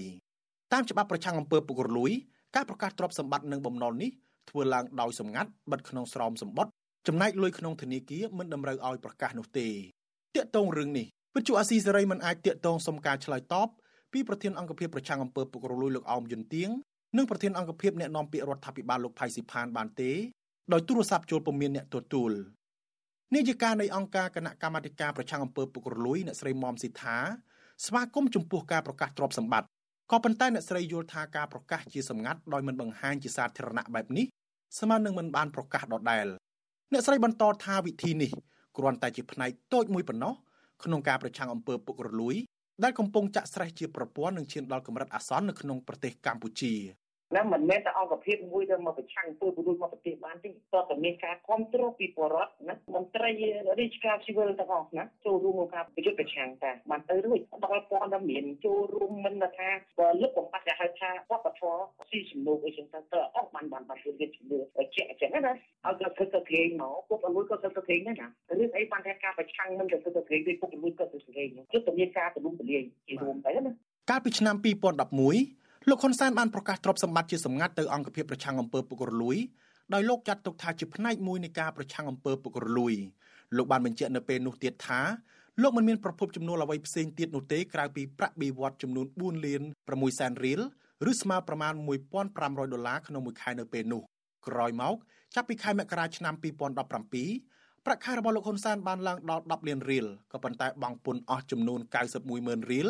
[0.74, 2.12] តាមច្បាប់ប្រឆាំងអំពើពុករលួយ
[2.56, 4.12] ការប្រកាសទ្រព្យសម្បត្តិនិងបំណុលនេះ
[4.50, 6.72] ធ្វើឡើងដោយសម្ងាត់បិទក្នុងស្រោមសម្បត្តិ
[7.08, 9.68] ចំណែកលុយក្នុងធនាគារមិនតម្រូវឲ្យប្រកាសនោះទេ
[10.36, 13.68] តាកតងរឿងនេះវិទ្យុអាស៊ីសេរីមិនអាចតាកតងសុំការឆ្លើយតប
[14.14, 16.70] ពីប្រធានអង្គភិបប្រឆាំងអំពើពុករលួយលោកអោមយុនទៀង
[17.18, 20.12] និងប្រធានអង្គភិបអ្នកណែនាំពាក្យរដ្ឋាភិបាលលោកផៃស៊ីផានបានទេ
[20.74, 22.32] ដោយទូរស័ព្ទចូលពុំមានអ្នកទទួល
[23.36, 27.18] នាយិកានៃអង្គការគណៈកម្មាធិការប្រឆាំងអំពើពុករលួយអ្នកស្រីមុំស៊ីថា
[27.86, 29.68] ស្វាគមន៍ចំពោះការប្រកាសទ្រព្យសម្បត្តិ
[30.12, 34.26] ក៏ប៉ុន្តែអ្នកស្រីយល់ថាការប្រកាសជាសម្ងាត់ដោយមិនបង្ហាញជាសាធារណៈបែបនេះ
[34.80, 36.28] ស្មើនឹងមិនបានប្រកាសដដែល
[36.92, 38.32] អ្នកស្រីបន្តថាវិធីនេះ
[38.78, 40.34] គ្រាន់តែជាផ្នែកតូចមួយប៉ុណ្ណោះ
[40.84, 42.36] ក្នុងការប្រឆាំងអំពើពុករលួយ
[42.84, 46.74] ដែលកំពុងចាក់ស្រេះជាប្រព័ន្ធនឹងឈានដល់កម្រិតអាសន្ននៅក្នុងប្រទេសកម្ពុជា
[47.36, 53.32] ណាមិនមែនតែអង្គភាពមួយទៅមកប្រឆាំងធ្វើពុរុយមកប្រទេសបានទេតើតែមានការគ្រប់គ្រងពីបរដ្ឋណាមន្ត្រី
[53.80, 59.70] រាជការស៊ីវិលទាំងអស់ណាចូលរួមក្នុងការប្រយុទ្ធប្រឆាំងតាបានទៅរួចដល់ព័ត៌មានចូលរួមមិនថា
[60.00, 64.60] បើលឹកបំផាត់គេហៅថាវប្បធម៌ស៊ីសំណូកអីចឹងទៅតើអស់បានបានបានជួយជំនឿ
[64.96, 68.28] ជាក់ចឹងណាឲ្យគាត់ធ្វើទៅគេមកពុកអលួយក៏ធ្វើទៅគេដែរណា
[68.60, 73.72] រឿងអីបានថាការប្រឆាំងមិនទៅធ្វើទៅគេទេពុកអលួយក៏ធ្វើទៅគេយុទ្ធនាការទំនុំទលាយជារួមទៅណា
[74.10, 75.59] កាលពីឆ្នាំ2011
[75.90, 79.38] លោកហ៊ុនសែនបានប្រកាសទ្រព្យសម្បត្តិជាសម្ងាត់ទៅអង្គភាពប្រឆាំងអំពើពុករលួយ
[79.94, 82.94] ដោយលោកចាត់ទុកថាជាផ្នែកមួយនៃការប្រឆាំងអំពើពុករលួយ
[83.58, 85.02] លោកបានបញ្ជាក់នៅពេលនោះទៀតថា
[85.62, 90.60] លោកមិនមានប្រភពចំនួនអ្វីផ្សេងទៀតនោះទេក្រៅពីប្រាក់បៀវត្សចំនួន4លាន6សែនរៀល
[91.12, 91.74] ឬស្មើប្រមាណ
[92.24, 94.02] 1500ដុល្លារក្នុងមួយខែនៅពេលនោះ
[94.48, 94.96] ក្រោយមក
[95.36, 101.80] ចាប់ពីខែមករាឆ្នាំ2017ប្រាក់ខែរបស់លោកហ៊ុនសែនបានឡើងដល់10លានរៀលក៏ប៉ុន្តែបង់ពន្ធអស់ចំនួន
[102.14, 102.88] 91ម៉ឺនរៀល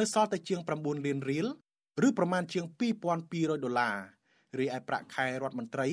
[0.00, 1.48] នៅសល់តែជាង9លានរៀល
[2.06, 2.64] ឬប្រមាណជាង
[3.14, 3.96] 2200ដុល្លារ
[4.58, 5.88] រីឯប្រាក់ខែរដ្ឋមន្ត្រី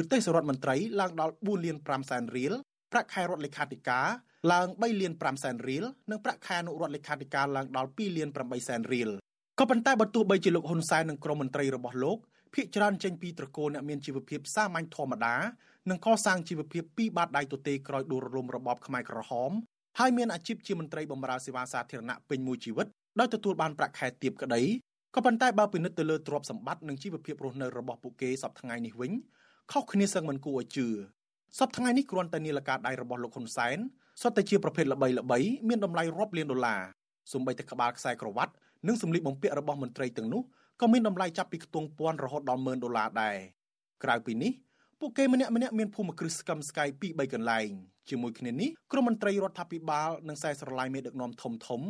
[0.00, 2.52] ឬទេសរដ្ឋមន្ត្រីឡើងដល់4លាន5សែនរៀល
[2.92, 4.06] ប្រាក់ខែរដ្ឋលេខាធិការ
[4.52, 9.10] ឡើង3លាន5សែនរៀលនិងប្រាក់ខែអនុរដ្ឋលេខាធិការឡើងដល់2លាន8សែនរៀល
[9.58, 12.18] ក៏ប៉ុន្តែបើទោះបីជាលោកហ៊ុនសែននិងក្រុមមន្ត្រីរបស់លោក
[12.54, 15.34] ភាគច្រើនចេញពីត្រកូលអ្នកមានជីវភាពសាមញ្ញធម្មតា
[15.90, 19.50] និងកសាងជីវភាពពីបាតដៃទទេក្រោយដួលរលំរបបខ្មែរក្រហម
[19.98, 22.86] ហើយមានអាជីពជាមន្ត្រីបម្រើសេវាសាធារណៈពេញមួយជីវិត
[23.20, 24.62] ដោយទទួលបានប្រាក់ខែទាបក្តី
[25.14, 29.12] ក៏ប៉ុន្តែបើពិនិត្យទៅលើទ្រព្យសម្បត្តិនិងជីវភាពរស់នៅរបស់ពួកគេសពថ្ងៃនេះវិញ
[29.72, 30.86] ខុសគ្នាសឹងមិនគួរឲ្យជឿ
[31.58, 33.78] សពថ្ងៃនេះគ្រាន់តែនីលការដៃរបស់លោកហ៊ុនសែន
[34.22, 35.38] សុទ្ធតែជាប្រភេទល្បីល្បី
[35.68, 36.80] មានតម្លៃរាប់លានដុល្លារ
[37.32, 38.52] សូម្បីតែក្បាលខ្សែក្រវ៉ាត់
[38.86, 40.42] និងសម្លៀកបំពាក់របស់មន្ត្រីទាំងនោះ
[40.80, 43.36] ក៏មានតម្លៃចាប់ពីខ្ទង់ពាន់រហូតដល់ម៉ឺនដុល្លារដែរ
[44.04, 44.52] ក្រៅពីនេះ
[45.00, 47.68] ពួកគេម្នាក់ម្នាក់មានភូមិគ្រឹះស្កឹមស្កៃពី3កន្លែង
[48.10, 51.80] ជាមួយគ្នានេះក្រុមមន្ត្រីរដ្ឋាភិបាលនិងខ្សែស្រឡាយមេដឹកនាំធំធំ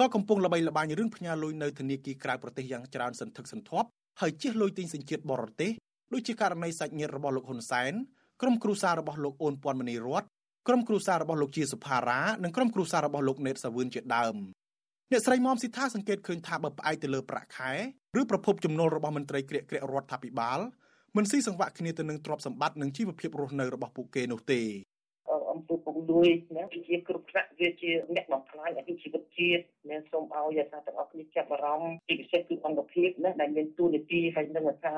[0.00, 3.88] ក៏កំពុងល្បីល្បាញរឿងផ្ញើលុយនៅធនាគារក្រៅប្រទេសយ៉ាងច្រើនសន្ធឹកសន្ធាប់
[4.20, 5.72] ហើយជិះលុយទិញសញ្ជាតិបរទេស
[6.12, 7.92] ដូចជាករណីសាច់ញាតិរបស់លោកហ៊ុនសែន
[8.42, 10.24] ក្រុមគ្រួសាររបស់លោកអូនពាន់មនីរត
[10.68, 14.36] ក្រុមគ្រួសាររបស់លោកជាសុផារ៉ានិងក្រុមគ្រួសាររបស់លោកណេតសាវឿនជាដើម
[15.10, 17.72] អ្នកស្រីមុំស៊ីថាសង្កេតឃើញថាបើផ្អែកទៅលើប្រាក់ខែ
[18.20, 20.58] ឬប្រភពចំណូលរបស់មន្ត្រីក្រាកក្រាករដ្ឋាភិបាល
[21.16, 24.60] មិនស៊ីសង្វាក់គ្នាទៅនឹងទ្រព្យសម្បត្តិនិងជីវភាពរស់នៅរបស់ពួកគេនោះទេ
[25.52, 34.94] អំពើពុករលួយណាវាជាគ្រប់ថ្នាក់វាជាអ្នកបំផ្លាញអាយុជីវិតជាតិមានសូមឲ្យអាសាទាំងអស់គ្នាចាប់អារម្មណ៍ពីពិសេសគឺអង្គភាពណាដែលមានទូនីតិហើយនឹងថា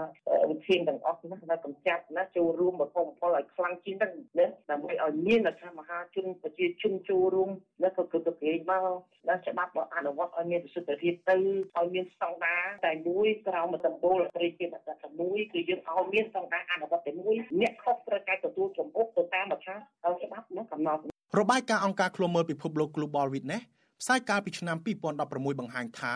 [0.50, 7.50] វិធានទាំងអស់ណាដែលកម្ចាត់ណាចូលរួមបំផុសបំផុលឲ្យខ្លាំងជាងហ្នឹងណាដើម្បីឲ្យមានថាមហាជនប្រជាជនចូលរួម
[7.84, 8.86] ណាក៏គឺទៅគេមក
[9.28, 19.74] ណាច្បាប់អនុវត្តឲ្យមានប្រសិទ្ធភាពទៅឲ្យមានស្តង់ដារតែមួយក្រោមដំបូលត្រីជាតែមួយគឺយើងឲ្យមានស្តង់ដារអនុវត្តតែមួយអ្នកខុសត្រូវតែទទួលចំអុកទៅតាមថា
[20.22, 21.00] ច្បាប់ណាកំណត់
[21.38, 23.62] របាយការណ៍អង្គការឃ្លាំមើលពិភពលោក Global Witness
[24.00, 24.76] ផ្សាយកាលពីឆ្នាំ
[25.18, 26.14] 2016បង្ហាញថា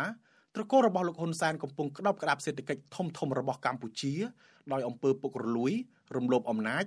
[0.54, 4.14] ត្រកូលរបស់លោកហ៊ុនសែនកំពុងក្តាប់ក្តាប់សេដ្ឋកិច្ចធំធំរបស់កម្ពុជា
[4.72, 5.72] ដោយអំពើពុករលួយ
[6.16, 6.84] រំលោភអំណាច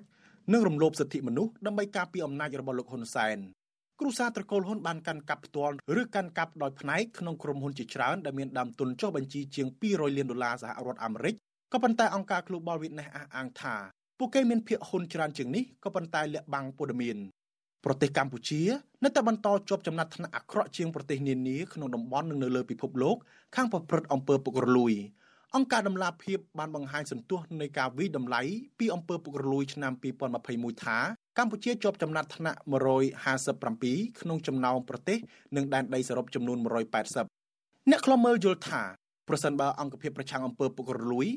[0.54, 3.38] និងរំលោភសិទ្ធិមនុស្សដើម្បីការពារអំណាចរបស់លោកហ៊ុនសែន
[4.00, 11.36] គ្រួសារត្រកូលហ៊ុនបានកាន់កាប់ផ្ទាល់ឬកាន់កាប់ដោយផ្នែកក្នុងក្រុមហ៊ុនជាច្រើនដែលមានដើមទុនចុះបញ្ជីជាង200លានដុល្លារសហរដ្ឋអាមេរិក
[11.74, 13.76] ក៏ប៉ុន្តែអង្គការ Global Witness អះអាងថា
[14.18, 17.18] ពួកគេមានភាគហ៊ុនច្រើនជាងនេះក៏ប៉ុន្តែលាក់បាំងព័ត៌មាន
[17.86, 18.62] ប្រទេសកម្ពុជា
[19.04, 23.18] នៅតែបន្តជាប់ចំណាត់ថ្នាក់អាក្រក់ជាងប្រទេសនានាក្នុងតំបន់និងនៅលើពិភពលោក
[23.56, 24.94] ខាងប្រព្រឹត្តអំពើពុករលួយ
[25.56, 28.42] អង្គការដំឡាភិបបានបង្ហាញសន្ទុះនៃការវិតម្លៃ
[28.80, 29.94] ពីអំពើពុករលួយឆ្នាំ
[30.38, 30.98] 2021ថា
[31.38, 32.60] កម្ពុជាជាប់ចំណាត់ថ្នាក់
[33.40, 35.18] 157ក្នុងចំណោមប្រទេស
[35.56, 36.58] និងដែនដីសរុបចំនួន
[37.24, 38.84] 180អ្នកខ្លំមើលយល់ថា
[39.28, 41.28] ប្រសិនបើអង្គភាពប្រឆាំងអំពើពុករលួយ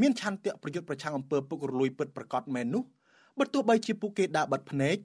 [0.00, 2.82] មានឆន្ទៈប្រយុទ្ធប្រឆាំងអំពើពុករលួយពិតប្រាកដមែននោះ
[3.38, 4.96] បើទោះបីជាពួកគេដើរបិទភ្នែក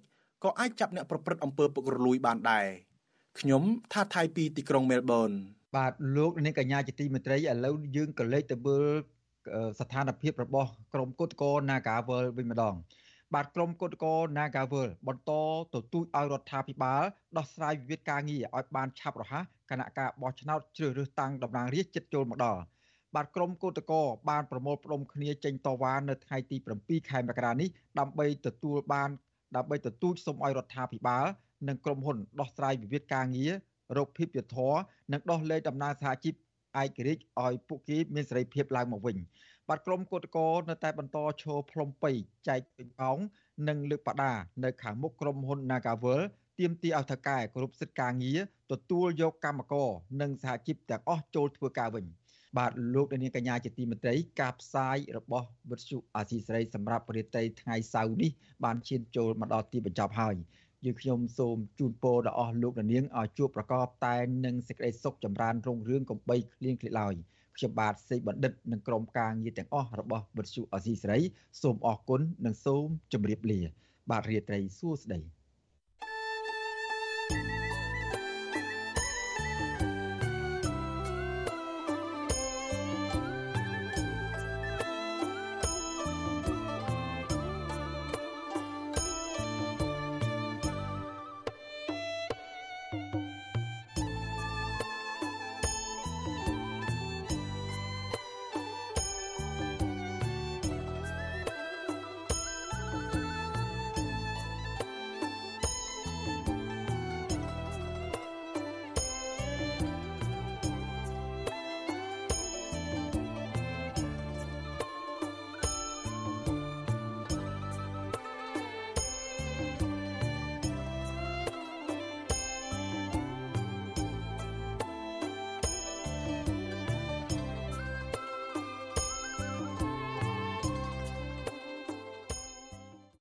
[0.43, 2.67] ក៏អាចចាប់អ្នកប្រព្រឹត្តអំពើពុករលួយបានដែរ
[3.39, 3.63] ខ្ញុំ
[3.93, 5.29] ថាថៃពីទីក្រុងមែលប៊ន
[5.75, 8.85] បាទលោកនាងកញ្ញាជាទីមេត្រីឥឡូវយើងក៏លេចទៅមើល
[9.79, 12.75] ស្ថានភាពរបស់ក្រមគុតកោ Nagawal វិញម្ដង
[13.33, 15.31] បាទក្រមគុតកោ Nagawal បន្ត
[15.73, 17.03] ទទូចឲ្យរដ្ឋាភិបាល
[17.37, 22.61] ដោះស្រាយវិវាទការងារឲ្យបានឆាប់រហ័សគណៈការបោះឆ្នោតជ្រើសរើសតាំងតំណាងរាស្ត្រចិត្តចូលមកដល់
[23.15, 29.09] បាទក្រមគឧតកោបានប្រមូលផ្ដុំគ្នាចេញតវ៉ានៅថ្ងៃទី7ខែមករានេះដើម្បីទទួលបាន
[29.55, 31.25] ដើម្បីទទូចសូមឲ្យរដ្ឋាភិបាល
[31.67, 33.51] និងក្រុមហ៊ុនដោះស្រាយវិវាទការងារ
[33.97, 34.73] រោគភាពយុធរ
[35.13, 36.33] និងដោះលែងដំណើរសហជីព
[36.81, 39.17] ឯករាជ្យឲ្យពួកគេមានសេរីភាពឡើងមកវិញ
[39.69, 42.11] បាទក្រុមកោតកោនៅតែបន្តឈរផ្លុំពៃ
[42.47, 43.17] ចែកពេញប៉ោង
[43.67, 46.21] និងលើកបដានៅខាងមុខក្រុមហ៊ុន Nagavel
[46.59, 48.39] ទាមទារឲ្យថៅកែគ្រប់សិទ្ធិការងារ
[48.71, 49.89] ទទួលយកកម្មករ
[50.21, 52.05] និងសហជីពទាំងអស់ចូលធ្វើការវិញ។
[52.57, 58.31] បាទលោកនាងកញ្ញាជាទីមេត្រី ការផ្សាយរបស់វិទ្យុអាស៊ីសេរីសម្រាប់ប្រតិទិថ្ងៃសៅរ៍នេះ
[58.63, 60.35] បានឈានចូលមកដល់ទីបញ្ចប់ហើយ
[60.85, 67.13] យើងខ្ញុំសូមជូនពរដល់អស់លោកនាងឲ្យជួបប្រកបតែនឹងសេចក្តីសុខចម្រើនរុងរឿងកំបីគ្លៀងគ្លេឡើយ
[67.57, 71.19] ខ្ញុំបាទសេកបណ្ឌិតនិងក្រុមការងារទាំងអស់របស់វិទ្យុអាស៊ីសេរី
[71.61, 73.59] សូមអរគុណនិងសូមជម្រាបលា
[74.11, 75.19] បាទរាត្រីសួស្តី